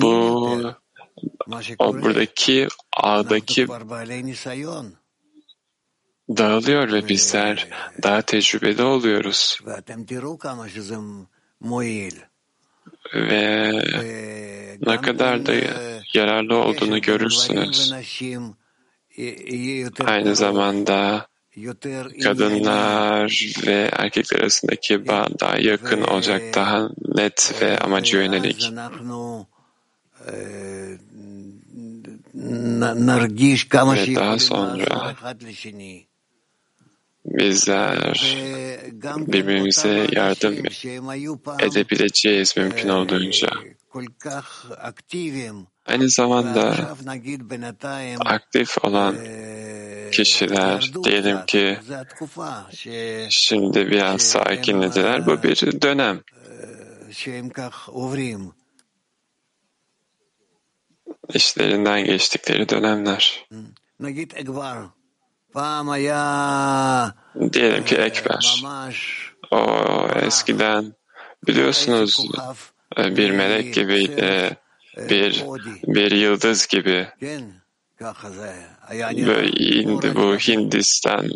[0.00, 0.74] bu
[1.78, 3.68] o buradaki ağdaki
[6.28, 7.68] dağılıyor ve bizler
[8.02, 9.60] daha tecrübeli oluyoruz.
[13.14, 13.72] Ve
[14.86, 15.54] ne kadar da
[16.14, 17.92] yararlı olduğunu görürsünüz.
[20.04, 21.26] Aynı zamanda
[22.22, 28.72] kadınlar ve erkekler arasındaki bağ daha yakın olacak, daha net ve amaca yönelik.
[34.10, 35.14] Ve daha sonra
[37.24, 38.36] bizler
[39.06, 40.54] birbirimize yardım
[41.60, 43.48] edebileceğiz mümkün olduğunca.
[45.88, 46.74] Aynı zamanda
[48.24, 49.16] aktif olan
[50.12, 51.78] kişiler diyelim ki
[53.30, 55.26] şimdi biraz sakinlediler.
[55.26, 56.20] Bu bir dönem.
[61.34, 63.46] İşlerinden geçtikleri dönemler.
[67.52, 68.64] Diyelim ki Ekber.
[69.50, 69.66] O
[70.22, 70.94] eskiden
[71.46, 72.30] biliyorsunuz
[72.96, 74.56] bir melek gibiydi,
[75.10, 75.44] bir
[75.86, 77.08] bir yıldız gibi.
[79.26, 81.30] Böyle indi bu Hindistan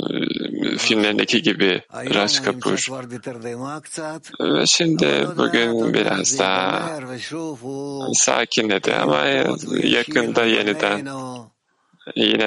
[0.79, 2.88] filmlerindeki gibi Raj Kapoor.
[4.40, 7.01] Ve şimdi bugün biraz daha
[8.14, 9.25] sakinledi ama
[9.83, 11.09] yakında yeniden
[12.16, 12.46] yine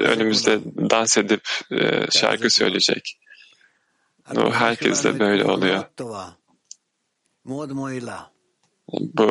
[0.00, 0.60] önümüzde
[0.90, 1.48] dans edip
[2.10, 3.18] şarkı söyleyecek.
[4.34, 5.84] Bu herkes de böyle oluyor.
[8.92, 9.26] Bu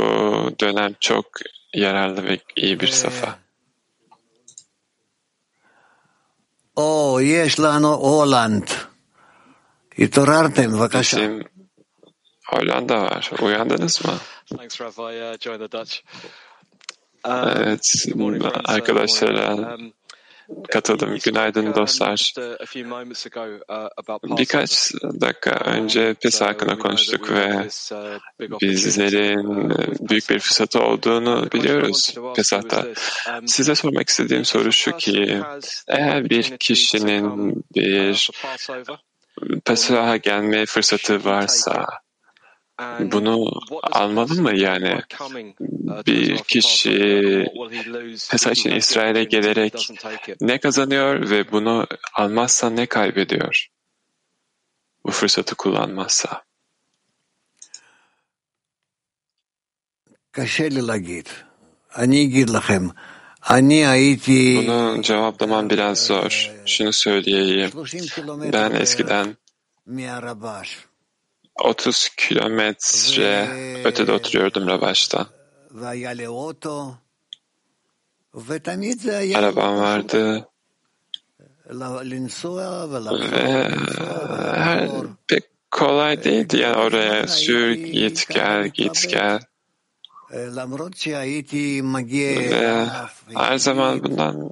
[0.60, 1.26] dönem çok
[1.74, 2.92] yararlı ve iyi bir ee.
[2.92, 3.40] safa.
[6.76, 8.68] O, yeş lano Holland.
[9.98, 11.18] İtorartem, vakasha.
[11.18, 11.44] Bizim
[12.48, 13.32] Hollanda var.
[13.42, 14.14] Uyandınız mı?
[14.58, 15.14] Thanks, Rav.
[15.14, 15.96] I uh, the Dutch.
[17.26, 18.06] Evet,
[18.66, 19.94] arkadaşlar um,
[20.72, 21.18] katıldım.
[21.24, 22.34] Günaydın dostlar.
[24.38, 27.68] Birkaç dakika önce PES hakkında konuştuk ve
[28.62, 29.70] bizlerin
[30.10, 32.86] büyük bir fırsatı olduğunu biliyoruz PESAH'ta.
[33.46, 35.42] Size sormak istediğim soru şu ki,
[35.88, 38.30] eğer bir kişinin bir
[39.66, 41.86] PESAH'a gelme fırsatı varsa,
[43.00, 43.52] bunu
[43.84, 45.02] almalı mı yani?
[46.08, 47.46] Bir kişi
[48.32, 49.90] Pesa için İsrail'e gelerek
[50.42, 53.68] ne kazanıyor ve bunu almazsa ne kaybediyor?
[55.06, 56.44] Bu fırsatı kullanmazsa.
[64.68, 66.52] Bunu cevaplamam biraz zor.
[66.66, 67.72] Şunu söyleyeyim.
[68.54, 69.38] Ben eskiden
[71.60, 73.48] 30 kilometre
[73.84, 75.28] ötede oturuyordum Ravaş'tan.
[79.38, 80.48] Arabam vardı.
[83.32, 83.70] Ve
[84.60, 84.90] her,
[85.28, 89.40] pek kolay değildi yani oraya sür git gel git gel.
[92.52, 92.86] Ve
[93.36, 94.52] her zaman bundan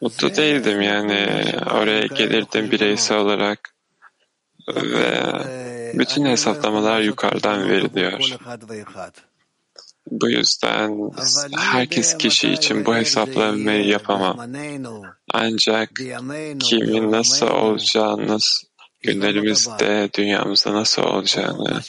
[0.00, 1.44] mutlu değildim yani.
[1.74, 3.74] Oraya gelirdim bireysel olarak.
[4.68, 5.22] Ve
[5.94, 8.20] bütün hesaplamalar yukarıdan veriliyor.
[10.10, 11.10] Bu yüzden
[11.56, 14.38] herkes kişi için bu hesaplamayı yapamam.
[15.34, 15.90] Ancak
[16.60, 18.38] kimin nasıl olacağını,
[19.00, 21.80] günlerimizde, dünyamızda nasıl olacağını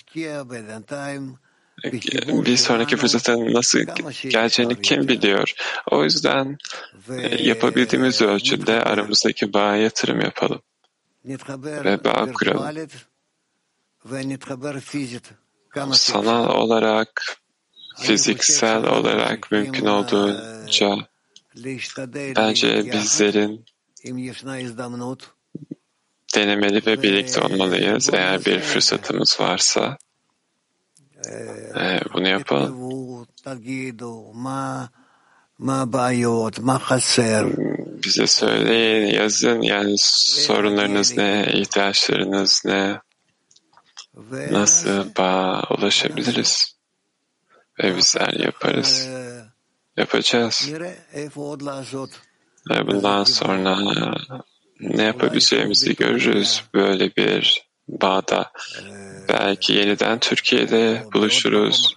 [2.45, 3.80] bir sonraki fırsatın nasıl
[4.30, 5.54] geleceğini kim biliyor?
[5.91, 6.58] O yüzden
[7.10, 10.62] e, yapabildiğimiz ölçüde aramızdaki bağa yatırım yapalım
[11.64, 12.88] ve bağ kuralım.
[15.93, 17.38] Sanal olarak,
[17.97, 20.95] fiziksel olarak mümkün olduğunca
[22.36, 23.66] bence bizlerin
[26.36, 28.10] denemeli ve birlikte olmalıyız.
[28.14, 29.97] Eğer bir fırsatımız varsa
[31.80, 32.80] e, bunu yapalım.
[38.04, 39.62] Bize söyleyin, yazın.
[39.62, 43.02] Yani sorunlarınız ne, ihtiyaçlarınız ne,
[44.51, 45.15] nasıl?
[45.17, 46.76] Bağa ulaşabiliriz
[47.84, 49.09] ve bizler yaparız,
[49.97, 50.70] yapacağız.
[52.70, 53.78] Ve bundan sonra
[54.80, 56.63] ne yapabileceğimizi görürüz.
[56.74, 58.51] böyle bir bağda.
[59.30, 61.95] Belki yeniden Türkiye'de buluşuruz.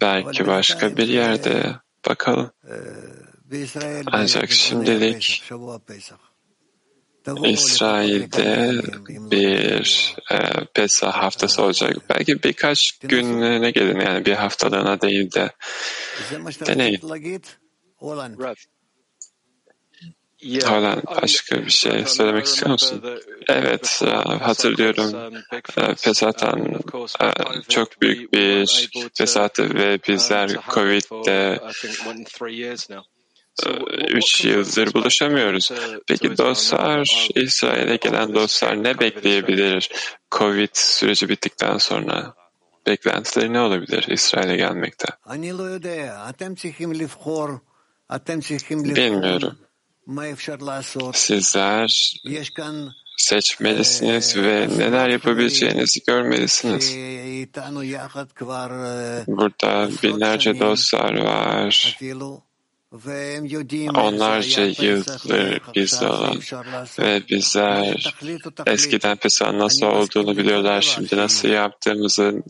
[0.00, 1.76] Belki başka bir yerde.
[2.08, 2.50] Bakalım.
[4.06, 5.42] Ancak şimdilik
[7.44, 8.72] İsrail'de
[9.08, 10.38] bir e,
[10.74, 11.96] Pesah haftası olacak.
[12.10, 15.52] Belki birkaç gününe gelin yani bir haftalığına değil de
[16.66, 17.00] deneyin.
[20.64, 23.02] Hala başka bir şey söylemek istiyor musun?
[23.48, 24.02] Evet,
[24.40, 25.32] hatırlıyorum.
[26.04, 26.80] Pesat'tan
[27.68, 31.60] çok büyük bir Pesat'ı ve bizler Covid'de
[34.08, 35.70] üç yıldır buluşamıyoruz.
[36.06, 39.90] Peki dostlar, İsrail'e gelen dostlar ne bekleyebilir
[40.30, 42.34] Covid süreci bittikten sonra?
[42.86, 45.06] Beklentileri ne olabilir İsrail'e gelmekte?
[48.96, 49.58] Bilmiyorum.
[51.14, 52.14] Sizler
[53.16, 56.94] seçmelisiniz ve neler yapabileceğinizi görmelisiniz.
[59.26, 61.96] Burada binlerce dostlar var.
[63.94, 66.38] Onlarca yıldır bizde olan
[66.98, 68.14] ve bizler
[68.66, 70.80] eskiden Pesah'ın nasıl olduğunu biliyorlar.
[70.80, 72.42] Şimdi nasıl yaptığımızı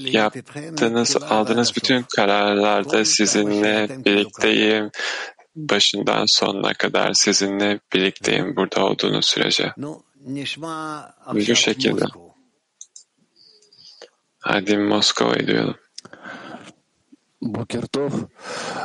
[0.00, 4.90] yaptığınız, aldığınız bütün kararlarda sizinle birlikteyim
[5.56, 9.72] başından sonuna kadar sizinle birlikteyim burada olduğunuz sürece.
[11.34, 12.04] Bu şekilde.
[14.38, 15.81] Hadi Moskova'yı duyalım.
[17.42, 18.28] Бокертов.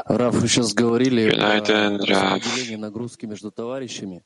[0.05, 4.23] Раф, вы сейчас говорили о распределении нагрузки между товарищами.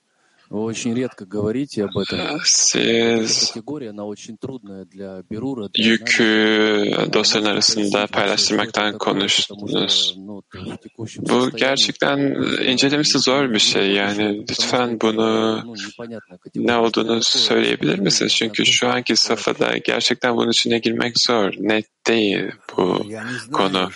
[0.51, 2.20] Вы очень редко говорите об этом.
[2.20, 7.12] Эта Siz категория, она очень трудная для Берура, для yükü анализа.
[7.12, 10.14] dostların arasında paylaştırmaktan konuştunuz.
[10.16, 12.18] Ну, в текущем Bu состоянии gerçekten
[12.64, 13.93] incelemesi zor bir şey.
[13.93, 16.80] Yani lütfen bunu ну, непонятная ne категория.
[16.80, 18.32] olduğunu söyleyebilir misiniz?
[18.34, 21.53] Çünkü şu anki safhada gerçekten bunun içine girmek zor.
[21.59, 22.45] Net değil
[22.76, 23.07] bu
[23.53, 23.91] konu.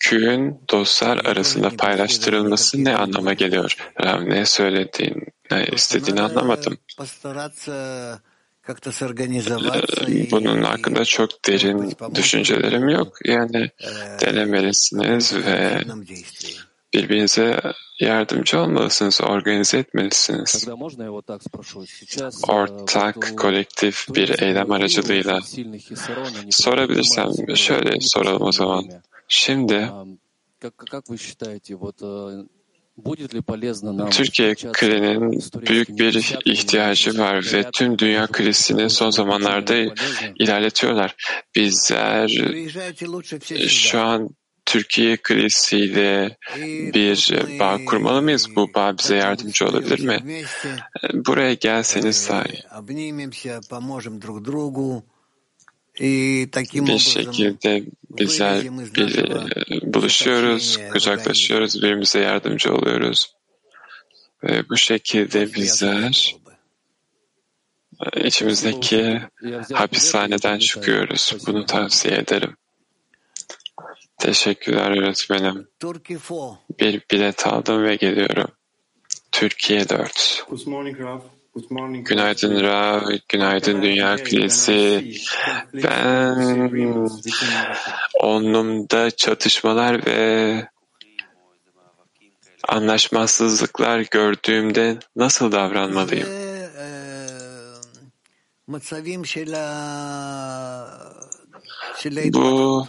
[0.00, 3.76] küğün dostlar arasında paylaştırılması ne anlama geliyor?
[4.04, 5.26] Rav ne söylediğin,
[5.72, 6.78] istediğini anlamadım.
[10.08, 13.18] Ee, bunun hakkında çok derin düşüncelerim yok.
[13.24, 13.70] Yani
[14.20, 15.80] denemelisiniz ve
[16.94, 17.60] birbirinize
[18.00, 20.68] yardımcı olmalısınız, organize etmelisiniz.
[22.48, 25.40] Ortak, kolektif bir eylem aracılığıyla
[26.50, 28.84] sorabilirsem şöyle soralım o zaman.
[29.32, 29.90] Şimdi
[34.10, 39.74] Türkiye krizinin büyük bir ihtiyacı var ve tüm dünya krizini son zamanlarda
[40.38, 41.14] ilerletiyorlar.
[41.56, 42.28] Bizler
[43.68, 44.28] şu an
[44.66, 46.36] Türkiye kriziyle
[46.94, 48.56] bir bağ kurmalı mıyız?
[48.56, 50.44] Bu bağ bize yardımcı olabilir mi?
[51.14, 52.62] Buraya gelseniz sahi.
[56.00, 63.34] Bir şekilde bizler bir, e, buluşuyoruz, kucaklaşıyoruz, birbirimize yardımcı oluyoruz.
[64.44, 66.36] Ve bu şekilde bizler
[68.12, 69.20] e, içimizdeki
[69.72, 71.36] hapishaneden çıkıyoruz.
[71.46, 72.56] Bunu tavsiye ederim.
[74.18, 75.68] Teşekkürler öğretmenim.
[76.80, 78.48] Bir bilet aldım ve geliyorum.
[79.32, 80.44] Türkiye 4.
[80.48, 81.22] Good morning, Raf.
[81.54, 82.08] Good morning.
[82.08, 85.12] Günaydın Rav, günaydın Dünya Kilisi.
[85.74, 86.70] Ben
[88.20, 90.68] onlumda çatışmalar ve
[92.68, 96.28] anlaşmazsızlıklar gördüğümde nasıl davranmalıyım?
[102.32, 102.86] Bu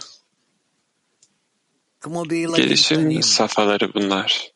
[2.56, 4.52] gelişim safhaları bunlar.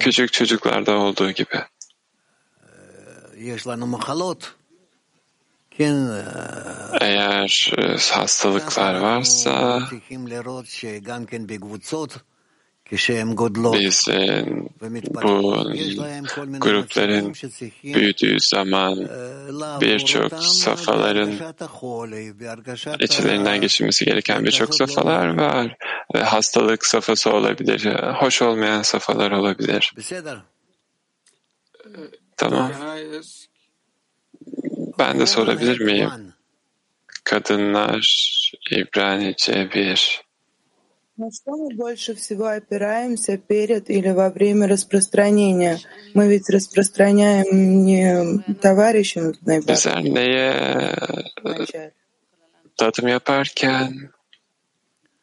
[0.00, 1.64] Küçük çocuklarda olduğu gibi.
[7.00, 9.80] Eğer e, hastalıklar varsa
[13.74, 14.46] biz e,
[15.22, 15.54] bu
[16.60, 17.34] grupların
[17.84, 19.08] büyüdüğü zaman
[19.80, 21.32] birçok safhaların
[23.00, 25.76] içlerinden geçilmesi gereken birçok safhalar var.
[26.14, 29.92] Ve hastalık safhası olabilir, hoş olmayan safhalar olabilir.
[32.38, 32.72] Tamam.
[34.98, 36.10] Ben de sorabilir miyim?
[37.24, 38.02] Kadınlar
[38.70, 40.28] İbranice bir.
[41.18, 45.80] На что мы больше всего опираемся перед или во время распространения?
[46.14, 50.54] Мы ведь распространяем не товарищам Bizler neye
[52.76, 54.10] tadım yaparken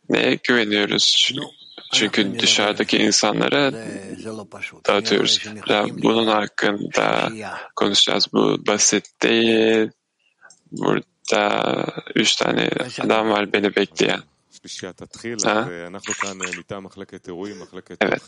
[0.09, 1.31] neye güveniyoruz?
[1.95, 3.71] Çünkü dışarıdaki insanlara
[4.87, 5.39] dağıtıyoruz.
[6.03, 7.29] Bunun hakkında
[7.75, 8.27] konuşacağız.
[8.33, 9.89] Bu basit değil.
[10.71, 11.85] Burada
[12.15, 12.69] üç tane
[12.99, 14.19] adam var beni bekleyen.
[15.45, 15.67] Ha?
[18.01, 18.21] Evet.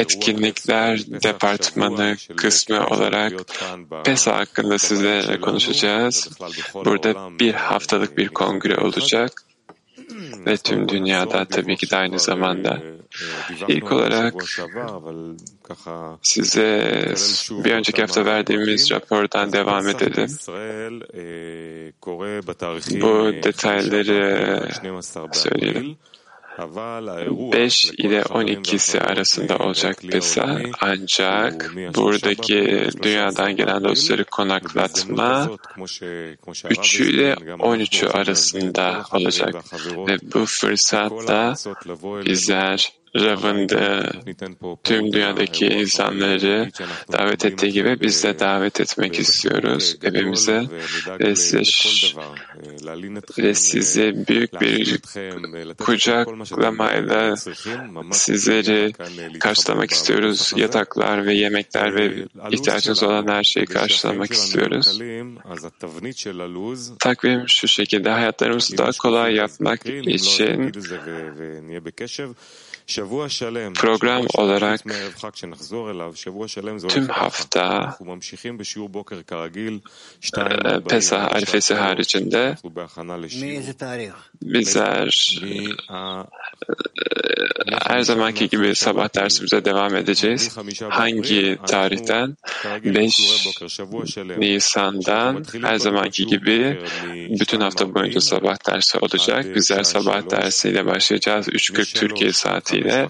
[0.00, 3.32] Etkinlikler departmanı kısmı olarak
[4.04, 6.30] PESA hakkında sizlerle konuşacağız.
[6.74, 9.47] Burada bir haftalık bir kongre olacak
[10.46, 12.82] ve tüm dünyada tabii ki de aynı zamanda.
[13.68, 14.34] İlk olarak
[16.22, 17.14] size
[17.50, 20.28] bir önceki hafta verdiğimiz rapordan devam edelim.
[23.00, 24.68] Bu detayları
[25.32, 25.96] söyleyelim.
[26.58, 35.50] 5 ile 12'si arasında olacak PESA ancak buradaki dünyadan gelen dostları konaklatma
[36.70, 39.54] 3 ile 13'ü arasında olacak
[40.08, 41.54] ve bu fırsatta
[42.24, 44.10] bizler Rav'ında
[44.84, 46.70] tüm dünyadaki insanları
[47.12, 50.62] davet ettiği gibi biz de davet etmek istiyoruz evimize
[51.20, 51.62] ve size,
[53.38, 55.00] ve size büyük bir
[55.78, 57.34] kucaklamayla
[58.12, 58.92] sizleri
[59.40, 60.52] karşılamak istiyoruz.
[60.56, 65.00] Yataklar ve yemekler ve ihtiyacınız olan her şeyi karşılamak istiyoruz.
[66.98, 68.10] Takvim şu şekilde.
[68.10, 70.72] Hayatlarımızı daha kolay yapmak için
[73.72, 74.80] Program olarak
[76.88, 77.96] tüm hafta
[80.88, 82.56] Pesah arifesi haricinde
[84.42, 85.38] bizler
[87.88, 90.56] her zamanki gibi sabah dersimize devam edeceğiz.
[90.88, 92.36] Hangi tarihten?
[92.84, 93.20] 5
[94.38, 96.80] Nisan'dan her zamanki gibi
[97.40, 99.54] bütün hafta boyunca sabah dersi olacak.
[99.54, 101.48] Bizler sabah dersiyle başlayacağız.
[101.48, 102.32] 3.40 Türkiye
[102.84, 103.08] saatiyle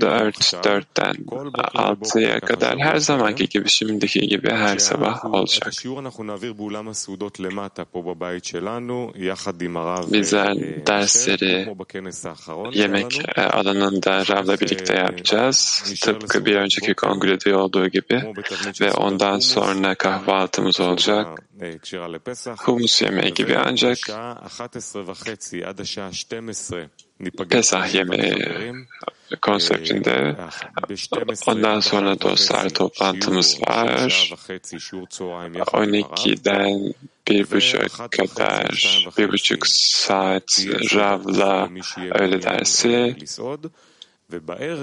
[0.00, 5.72] 4, 4'ten 6'ya kadar her zamanki gibi şimdiki gibi her sabah olacak.
[10.12, 10.56] Bizler
[10.86, 11.76] dersleri
[12.72, 15.84] yemek alanında Rav'la birlikte yapacağız.
[16.02, 18.34] Tıpkı bir önceki kongrede olduğu gibi
[18.80, 21.26] ve ondan sonra kahvaltımız olacak.
[22.58, 23.98] Humus yemeği gibi ancak
[27.50, 28.74] Pesah yemeği
[29.42, 30.36] konseptinde
[31.46, 34.32] ondan sonra dostlar toplantımız var.
[35.52, 36.94] 12'den
[37.28, 41.68] bir buçuk kadar, bir buçuk saat Rav'la
[42.10, 43.16] öğle dersi.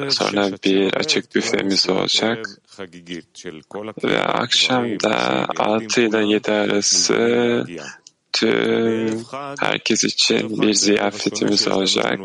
[0.09, 2.45] Sonra bir açık büfemiz olacak.
[4.03, 7.13] Ve akşam da 6 ile 7 arası
[9.59, 12.19] herkes için bir ziyafetimiz olacak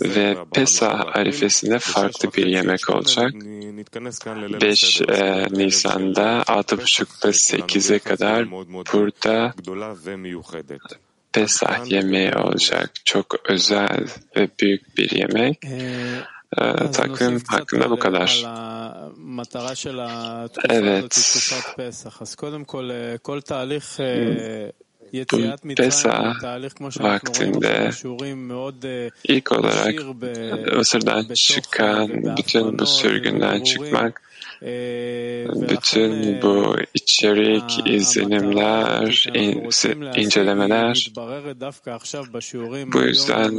[0.00, 3.32] ve Pesah arifesinde farklı bir yemek olacak.
[4.62, 8.50] 5 e, Nisan'da 6.30'da 8'e kadar
[8.92, 9.54] burada
[11.32, 12.90] Pesah yemeği olacak.
[13.04, 15.64] Çok özel ve büyük bir yemek.
[16.58, 18.44] E, takvim hakkında bu kadar.
[20.68, 21.14] Evet.
[25.76, 26.34] Pesa
[27.00, 27.90] vaktinde
[29.24, 29.94] ilk olarak
[30.76, 34.22] Mısır'dan çıkan bütün bu sürgünden çıkmak,
[35.68, 39.70] bütün bu içerik, izlenimler, in,
[40.16, 41.12] incelemeler,
[42.92, 43.58] bu yüzden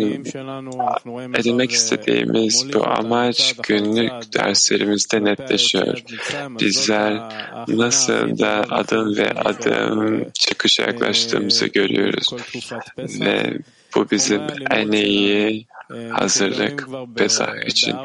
[1.36, 6.04] edinmek istediğimiz bu amaç günlük derslerimizde netleşiyor.
[6.60, 7.22] Bizler
[7.68, 12.28] nasıl da adım ve adım çıkışa yaklaştığımızı görüyoruz
[12.98, 13.58] ve
[13.96, 15.68] bu bizim en iyi
[16.10, 17.96] hazırlık Pesah için.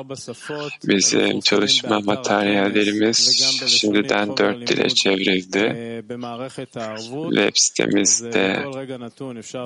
[0.85, 6.03] Bizim çalışma materyallerimiz şimdiden dört dile çevrildi.
[7.31, 8.65] Web sitemizde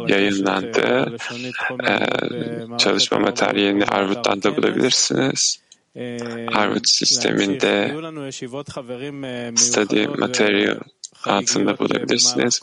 [0.09, 1.17] yayınlandı.
[1.89, 5.61] Ee, çalışma materyalini Arvut'tan da bulabilirsiniz.
[6.51, 7.95] Harvard sisteminde
[9.57, 10.77] study material
[11.25, 12.61] altında bulabilirsiniz.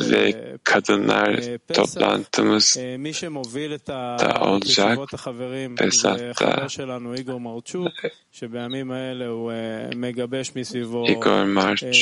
[0.00, 1.40] ve kadınlar
[1.74, 2.76] toplantımız
[4.18, 4.98] da olacak.
[5.76, 6.68] Pesat'ta
[11.08, 11.94] Igor Marchuk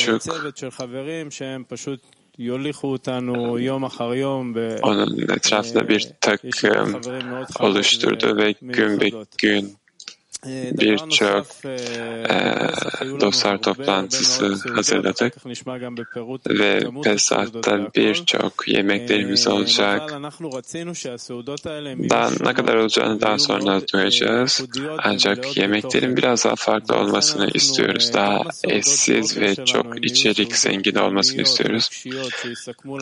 [4.83, 7.01] onun etrafında bir takım
[7.61, 9.80] oluşturdu ve gün be gün
[10.47, 11.81] birçok e,
[13.21, 15.35] dostlar toplantısı hazırladık
[16.49, 20.13] ve Pesah'ta birçok yemeklerimiz olacak.
[22.11, 24.65] Daha ne kadar olacağını daha sonra duyacağız.
[24.99, 28.13] Ancak yemeklerin biraz daha farklı olmasını istiyoruz.
[28.15, 32.05] Daha eşsiz ve çok içerik zengin olmasını istiyoruz.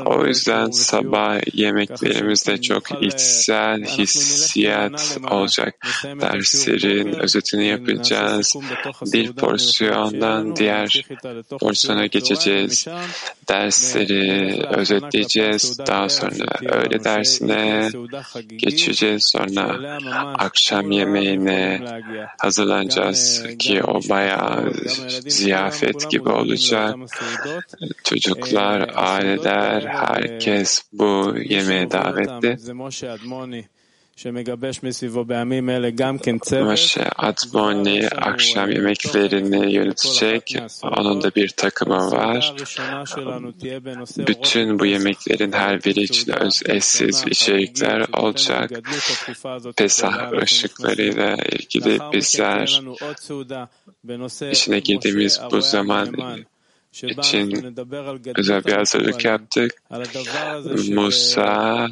[0.07, 5.75] O yüzden sabah yemeklerimizde çok içsel hissiyat olacak.
[6.05, 8.55] Derslerin özetini yapacağız.
[9.13, 11.07] Bir porsiyondan diğer
[11.61, 12.87] porsiyona geçeceğiz.
[13.49, 15.79] Dersleri özetleyeceğiz.
[15.79, 17.91] Daha sonra öğle dersine
[18.57, 19.27] geçeceğiz.
[19.27, 19.99] Sonra
[20.39, 21.81] akşam yemeğine
[22.39, 24.73] hazırlanacağız ki o bayağı
[25.27, 26.97] ziyafet gibi olacak.
[28.05, 32.59] Çocuklar, aileler, herkes bu yemeğe davetli.
[36.65, 40.57] Moshe Admoni akşam yemeklerini yönetecek.
[40.83, 42.55] Onun da bir takımı var.
[44.19, 48.71] Bütün bu yemeklerin her biri için öz eşsiz içerikler olacak.
[49.77, 52.83] Pesah ışıklarıyla ilgili bizler
[54.51, 56.17] içine girdiğimiz bu zaman
[57.03, 57.77] için
[58.37, 59.83] özel bir hazırlık yaptık.
[60.89, 61.89] Musa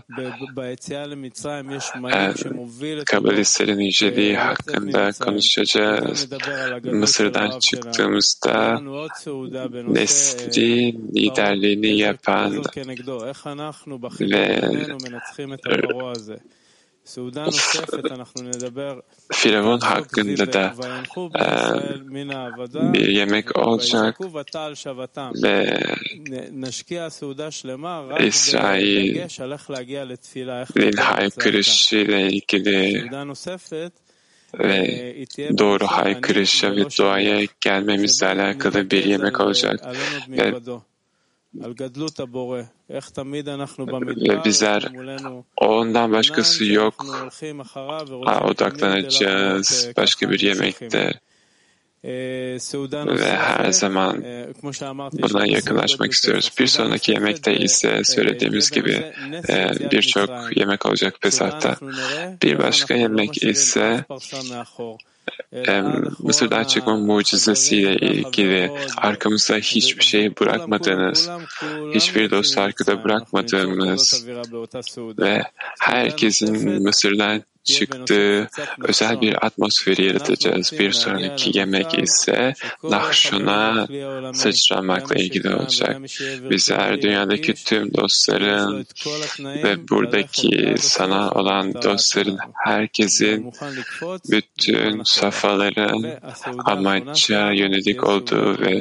[3.07, 6.29] kabalistlerin yüceliği hakkında konuşacağız.
[6.85, 8.81] Mısır'dan çıktığımızda
[9.89, 12.65] nesli liderliğini yapan
[14.21, 14.63] ve
[19.33, 20.75] Firavun hakkında da
[21.39, 24.21] e, bir yemek olacak
[25.43, 25.81] ve
[28.27, 29.29] İsrail'in
[30.97, 33.11] haykırışı ile ilgili
[34.59, 35.27] ve
[35.59, 39.81] doğru haykırışa ve duaya gelmemizle alakalı bir yemek olacak.
[40.29, 40.55] Ve ve
[44.45, 44.89] bizler
[45.57, 47.07] ondan başkası yok
[48.45, 51.21] odaklanacağız başka bir yemekte
[52.05, 54.25] ve her zaman
[55.13, 56.53] buna yakınlaşmak istiyoruz.
[56.59, 59.13] Bir sonraki yemekte ise söylediğimiz gibi
[59.93, 61.77] birçok yemek olacak Pesah'ta.
[62.43, 64.05] Bir başka yemek ise
[66.19, 71.31] Mısır'dan çıkma mucizesiyle ilgili arkamızda hiçbir şey bırakmadığınız,
[71.95, 74.27] hiçbir dost arkada bırakmadığımız
[75.19, 75.43] ve
[75.81, 78.49] herkesin Mısır'dan çıktığı
[78.83, 80.73] özel bir atmosferi yaratacağız.
[80.79, 83.87] Bir sonraki yemek ise Nahşun'a
[84.35, 86.01] sıçramakla ilgili olacak.
[86.51, 88.87] Bizler dünyadaki tüm dostların
[89.41, 93.53] ve buradaki sana olan dostların herkesin
[94.31, 96.19] bütün safhaların
[96.65, 98.73] amaca yönelik olduğu ve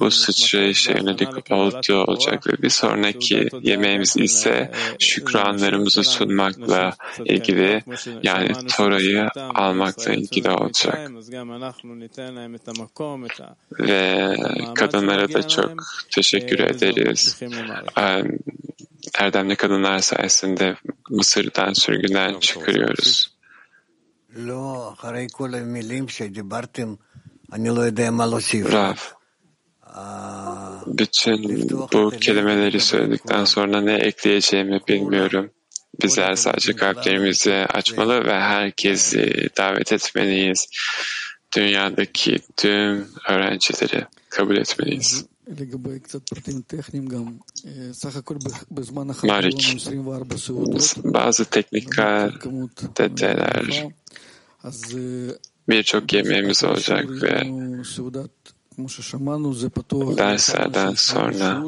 [0.00, 6.92] bu sıçrayışa yönelik olduğu olacak ve bir sonraki yemeğimiz ise şükranlarımızı sunmakla
[7.24, 7.82] ilgili
[8.22, 11.10] yani Tora'yı almakla ilgili olacak.
[13.80, 14.36] Ve
[14.74, 15.72] kadınlara da çok
[16.10, 17.42] teşekkür ederiz.
[19.18, 20.76] Erdemli kadınlar sayesinde
[21.10, 23.31] Mısır'dan sürgünden çıkıyoruz.
[28.72, 28.94] Rav,
[30.86, 35.50] bütün bu kelimeleri söyledikten sonra ne ekleyeceğimi bilmiyorum.
[36.02, 40.66] Bizler sadece kalplerimizi açmalı ve herkesi davet etmeliyiz.
[41.56, 45.26] Dünyadaki tüm öğrencileri kabul etmeliyiz.
[49.24, 49.76] Marik,
[51.04, 52.32] bazı teknikler,
[52.96, 53.86] detaylar,
[55.68, 57.42] birçok yemeğimiz olacak ve
[60.18, 61.64] derslerden sonra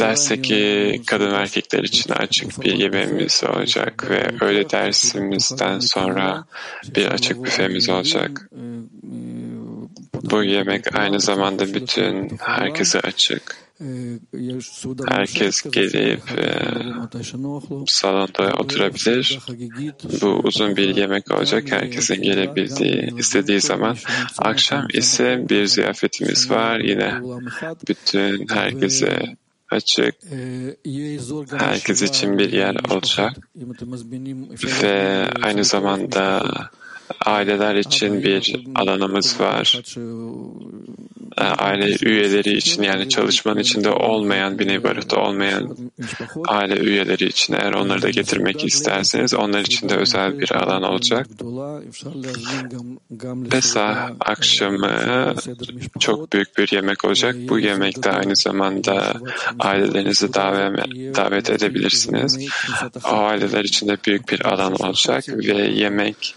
[0.00, 6.44] dersteki kadın erkekler için açık bir yemeğimiz olacak ve öğle dersimizden sonra
[6.96, 8.50] bir açık büfemiz olacak.
[10.22, 13.66] Bu yemek aynı zamanda bütün herkese açık.
[15.08, 16.72] Herkes gelip e,
[17.86, 19.38] salonda oturabilir.
[20.22, 21.64] Bu uzun bir yemek olacak.
[21.70, 23.96] Herkesin gelebildiği, istediği zaman.
[24.38, 26.78] Akşam ise bir ziyafetimiz var.
[26.78, 27.14] Yine
[27.88, 29.36] bütün herkese
[29.70, 30.14] açık.
[31.58, 33.32] Herkes için bir yer olacak.
[34.82, 36.42] Ve aynı zamanda
[37.26, 39.80] aileler için bir alanımız var.
[41.36, 45.76] Aile üyeleri için yani çalışmanın içinde olmayan bir nebarıta olmayan
[46.48, 51.26] aile üyeleri için eğer onları da getirmek isterseniz onlar için de özel bir alan olacak.
[53.50, 55.34] Pesah akşamı
[56.00, 57.36] çok büyük bir yemek olacak.
[57.48, 59.14] Bu yemekte aynı zamanda
[59.58, 62.48] ailelerinizi davet edebilirsiniz.
[63.04, 66.34] O aileler için de büyük bir alan olacak ve yemek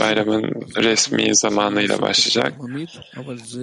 [0.00, 0.42] bayramın
[0.76, 2.54] resmi zamanıyla başlayacak.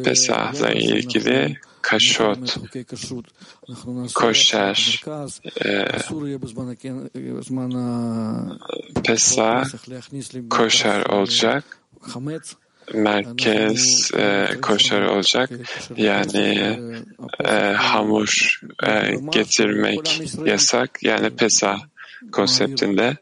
[0.04, 2.58] Pesah'la ilgili kaşot,
[4.16, 5.02] koşer,
[5.66, 5.88] e,
[9.04, 9.66] Pesah
[10.50, 11.64] koşer olacak.
[12.94, 15.50] Merkez e, koşer olacak.
[15.98, 16.80] Yani
[17.46, 21.04] e, hamur e, getirmek yasak.
[21.04, 21.80] Yani Pesah
[22.32, 23.17] konseptinde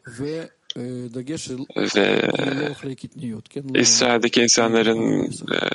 [1.96, 2.30] ve
[3.74, 5.30] İsrail'deki insanların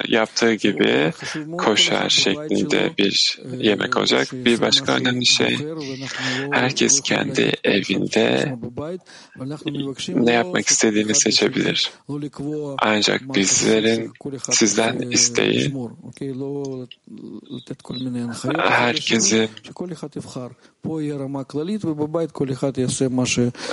[0.08, 1.14] yaptığı gibi
[1.58, 4.28] koşar şeklinde bir yemek olacak.
[4.34, 5.58] Bir başka önemli şey,
[6.52, 8.56] herkes kendi evinde
[10.16, 11.92] ne yapmak istediğini seçebilir.
[12.82, 14.12] Ancak bizlerin
[14.52, 15.74] sizden isteği
[18.58, 19.50] herkesin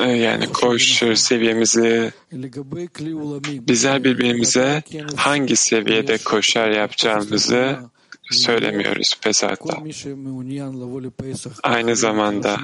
[0.07, 2.13] yani koşu seviyemizi
[3.69, 4.83] bizler birbirimize
[5.17, 7.79] hangi seviyede koşar yapacağımızı
[8.31, 9.77] söylemiyoruz Pesah'ta.
[11.63, 12.57] Aynı zamanda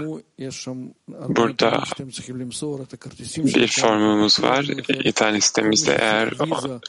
[1.29, 1.83] burada
[3.37, 4.64] bir formumuz var.
[5.05, 6.33] İnternet sitemizde eğer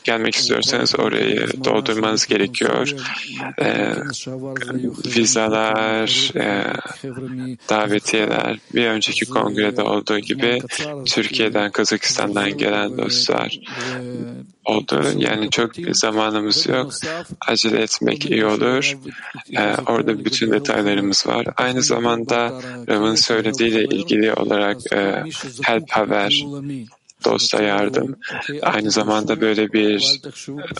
[0.03, 2.93] gelmek istiyorsanız orayı doldurmanız gerekiyor.
[3.61, 3.93] E,
[5.05, 6.73] vizalar, e,
[7.69, 10.61] davetiyeler bir önceki kongrede olduğu gibi
[11.05, 13.59] Türkiye'den, Kazakistan'dan gelen dostlar
[14.65, 15.03] oldu.
[15.17, 16.91] Yani çok zamanımız yok.
[17.47, 18.66] Acele etmek iyi olur.
[19.57, 21.45] Ee, orada bütün detaylarımız var.
[21.57, 25.23] Aynı zamanda Ram'ın söylediğiyle ilgili olarak e,
[25.63, 26.43] help haber,
[27.25, 28.15] dosta yardım.
[28.61, 30.21] Aynı zamanda böyle bir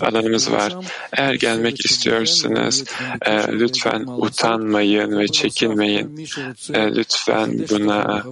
[0.01, 0.75] alanımız var.
[1.13, 2.83] Eğer gelmek istiyorsanız
[3.25, 6.27] e, lütfen utanmayın ve çekinmeyin.
[6.73, 8.23] E, lütfen buna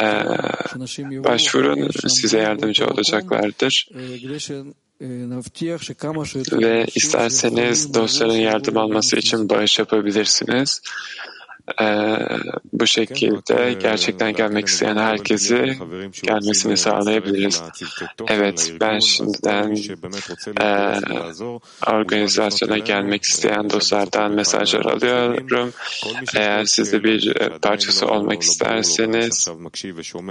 [0.00, 0.08] e,
[1.24, 1.90] başvurun.
[2.08, 3.88] Size yardımcı olacaklardır.
[6.62, 10.80] Ve isterseniz dostların yardım alması için bağış yapabilirsiniz.
[11.80, 12.18] Ee,
[12.72, 15.78] bu şekilde gerçekten gelmek isteyen herkesi
[16.22, 17.62] gelmesini sağlayabiliriz.
[18.28, 19.76] Evet, ben şimdiden
[20.60, 20.94] e,
[21.92, 25.72] organizasyona gelmek isteyen dostlardan mesajlar alıyorum.
[26.36, 29.48] Eğer siz de bir parçası olmak isterseniz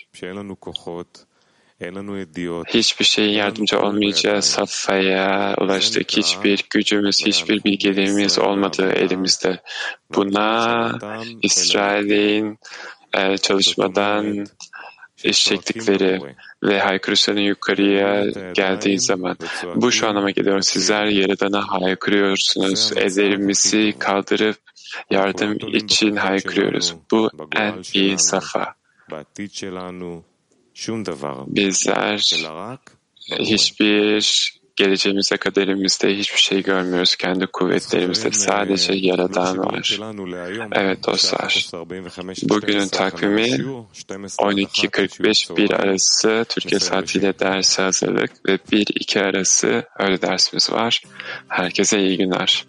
[2.68, 6.16] hiçbir şeyin yardımcı olmayacağı safhaya ulaştık.
[6.16, 9.60] Hiçbir gücümüz, hiçbir bilgeliğimiz olmadığı elimizde.
[10.14, 10.92] Buna
[11.42, 12.58] İsrail'in
[13.16, 14.46] e, çalışmadan
[15.24, 16.20] iş çektikleri
[16.62, 18.24] ve haykırışların yukarıya
[18.54, 19.36] geldiği zaman
[19.74, 20.60] bu şu anlama geliyor.
[20.60, 22.92] Sizler Yaradan'a haykırıyorsunuz.
[22.96, 24.56] Ellerimizi kaldırıp
[25.10, 26.94] yardım için haykırıyoruz.
[27.10, 28.74] Bu en iyi safa.
[31.46, 32.44] Bizler
[33.38, 37.16] hiçbir geleceğimizde kaderimizde hiçbir şey görmüyoruz.
[37.16, 39.98] Kendi kuvvetlerimizde sadece Yaradan var.
[40.72, 41.66] Evet dostlar,
[42.42, 51.02] bugünün takvimi 12.45-1 arası Türkiye saatiyle ders hazırlık ve 1-2 arası öğle dersimiz var.
[51.48, 52.66] Herkese iyi günler.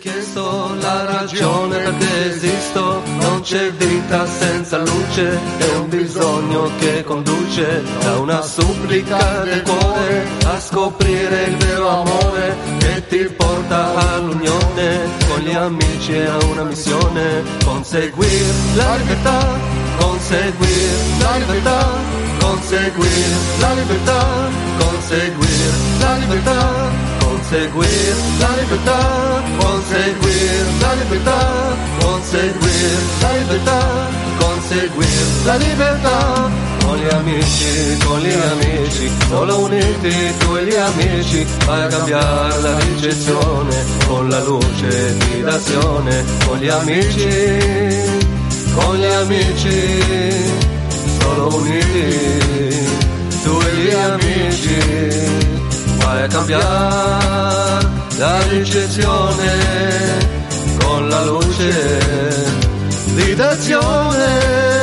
[0.00, 7.82] Chiesto la ragione perché esisto, non c'è vita senza luce, è un bisogno che conduce
[8.00, 15.40] da una supplica del cuore a scoprire il vero amore che ti porta all'unione con
[15.40, 19.46] gli amici a una missione, conseguir la libertà,
[19.98, 20.90] conseguir
[21.20, 21.88] la libertà,
[22.38, 24.26] conseguir la libertà,
[24.78, 26.89] conseguir la libertà
[27.50, 31.40] conseguir la libertà, conseguir la libertà,
[31.98, 33.80] conseguir la libertà,
[34.38, 36.50] conseguir la libertà.
[36.84, 42.60] Con gli amici, con gli amici, solo uniti tu e gli amici, vai a cambiare
[42.60, 46.24] la ricezione con la luce di d'azione.
[46.46, 47.28] Con gli amici,
[48.74, 50.44] con gli amici,
[51.18, 52.88] solo uniti
[53.42, 55.49] tu e gli amici
[56.10, 57.86] vai a cambiare
[58.16, 59.48] la ricezione
[60.82, 61.70] con la luce
[63.14, 64.79] di d'azione.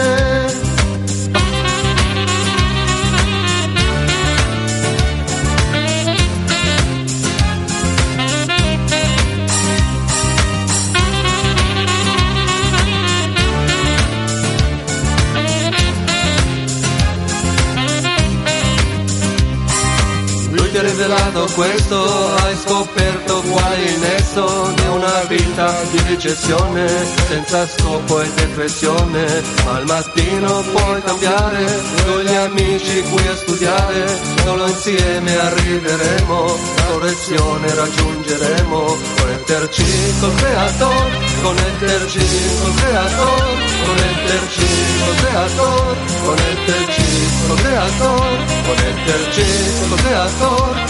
[21.27, 26.87] Rivelato questo, hai scoperto quale il nesso di una vita di ricezione,
[27.27, 31.65] senza scopo e depressione, al mattino puoi cambiare,
[32.05, 41.11] con gli amici qui a studiare, solo insieme arriveremo, la correzione raggiungeremo, connetterci col creator,
[41.41, 42.19] connetterci
[42.61, 44.67] col creator, connetterci
[45.03, 47.05] col creator, connetterci
[47.47, 49.45] col creator, connetterci
[49.89, 50.87] col creator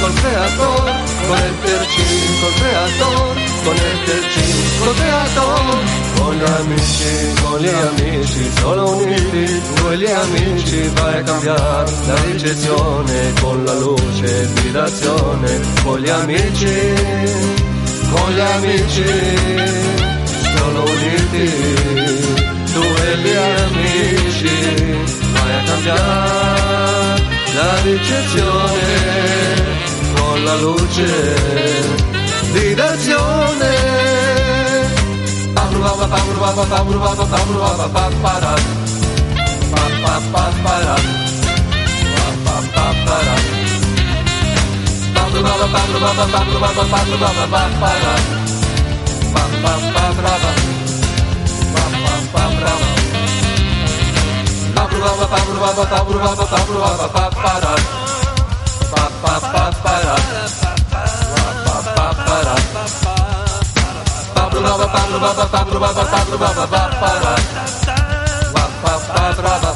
[0.00, 0.92] col creator,
[1.26, 2.04] connetterci
[2.40, 4.44] col creator, connetterci
[4.78, 5.84] col creator,
[6.18, 12.22] con gli amici, con gli amici, solo uniti, con gli amici vai a cambiare la
[12.24, 16.94] ricezione con la luce di d'azione, con gli amici,
[18.10, 19.04] con gli amici,
[20.56, 21.50] solo uniti,
[22.72, 24.48] tu e gli amici,
[25.32, 26.65] vai a cambiare
[27.56, 28.84] la ricezione
[30.14, 31.34] con la luce
[32.52, 33.74] di d'azione.
[35.54, 35.66] Ba
[54.96, 57.68] Pablo Baba Pablo Baba Pablo Baba Pablo Baba Pablo
[58.06, 59.20] Baba
[69.12, 69.75] Pablo Baba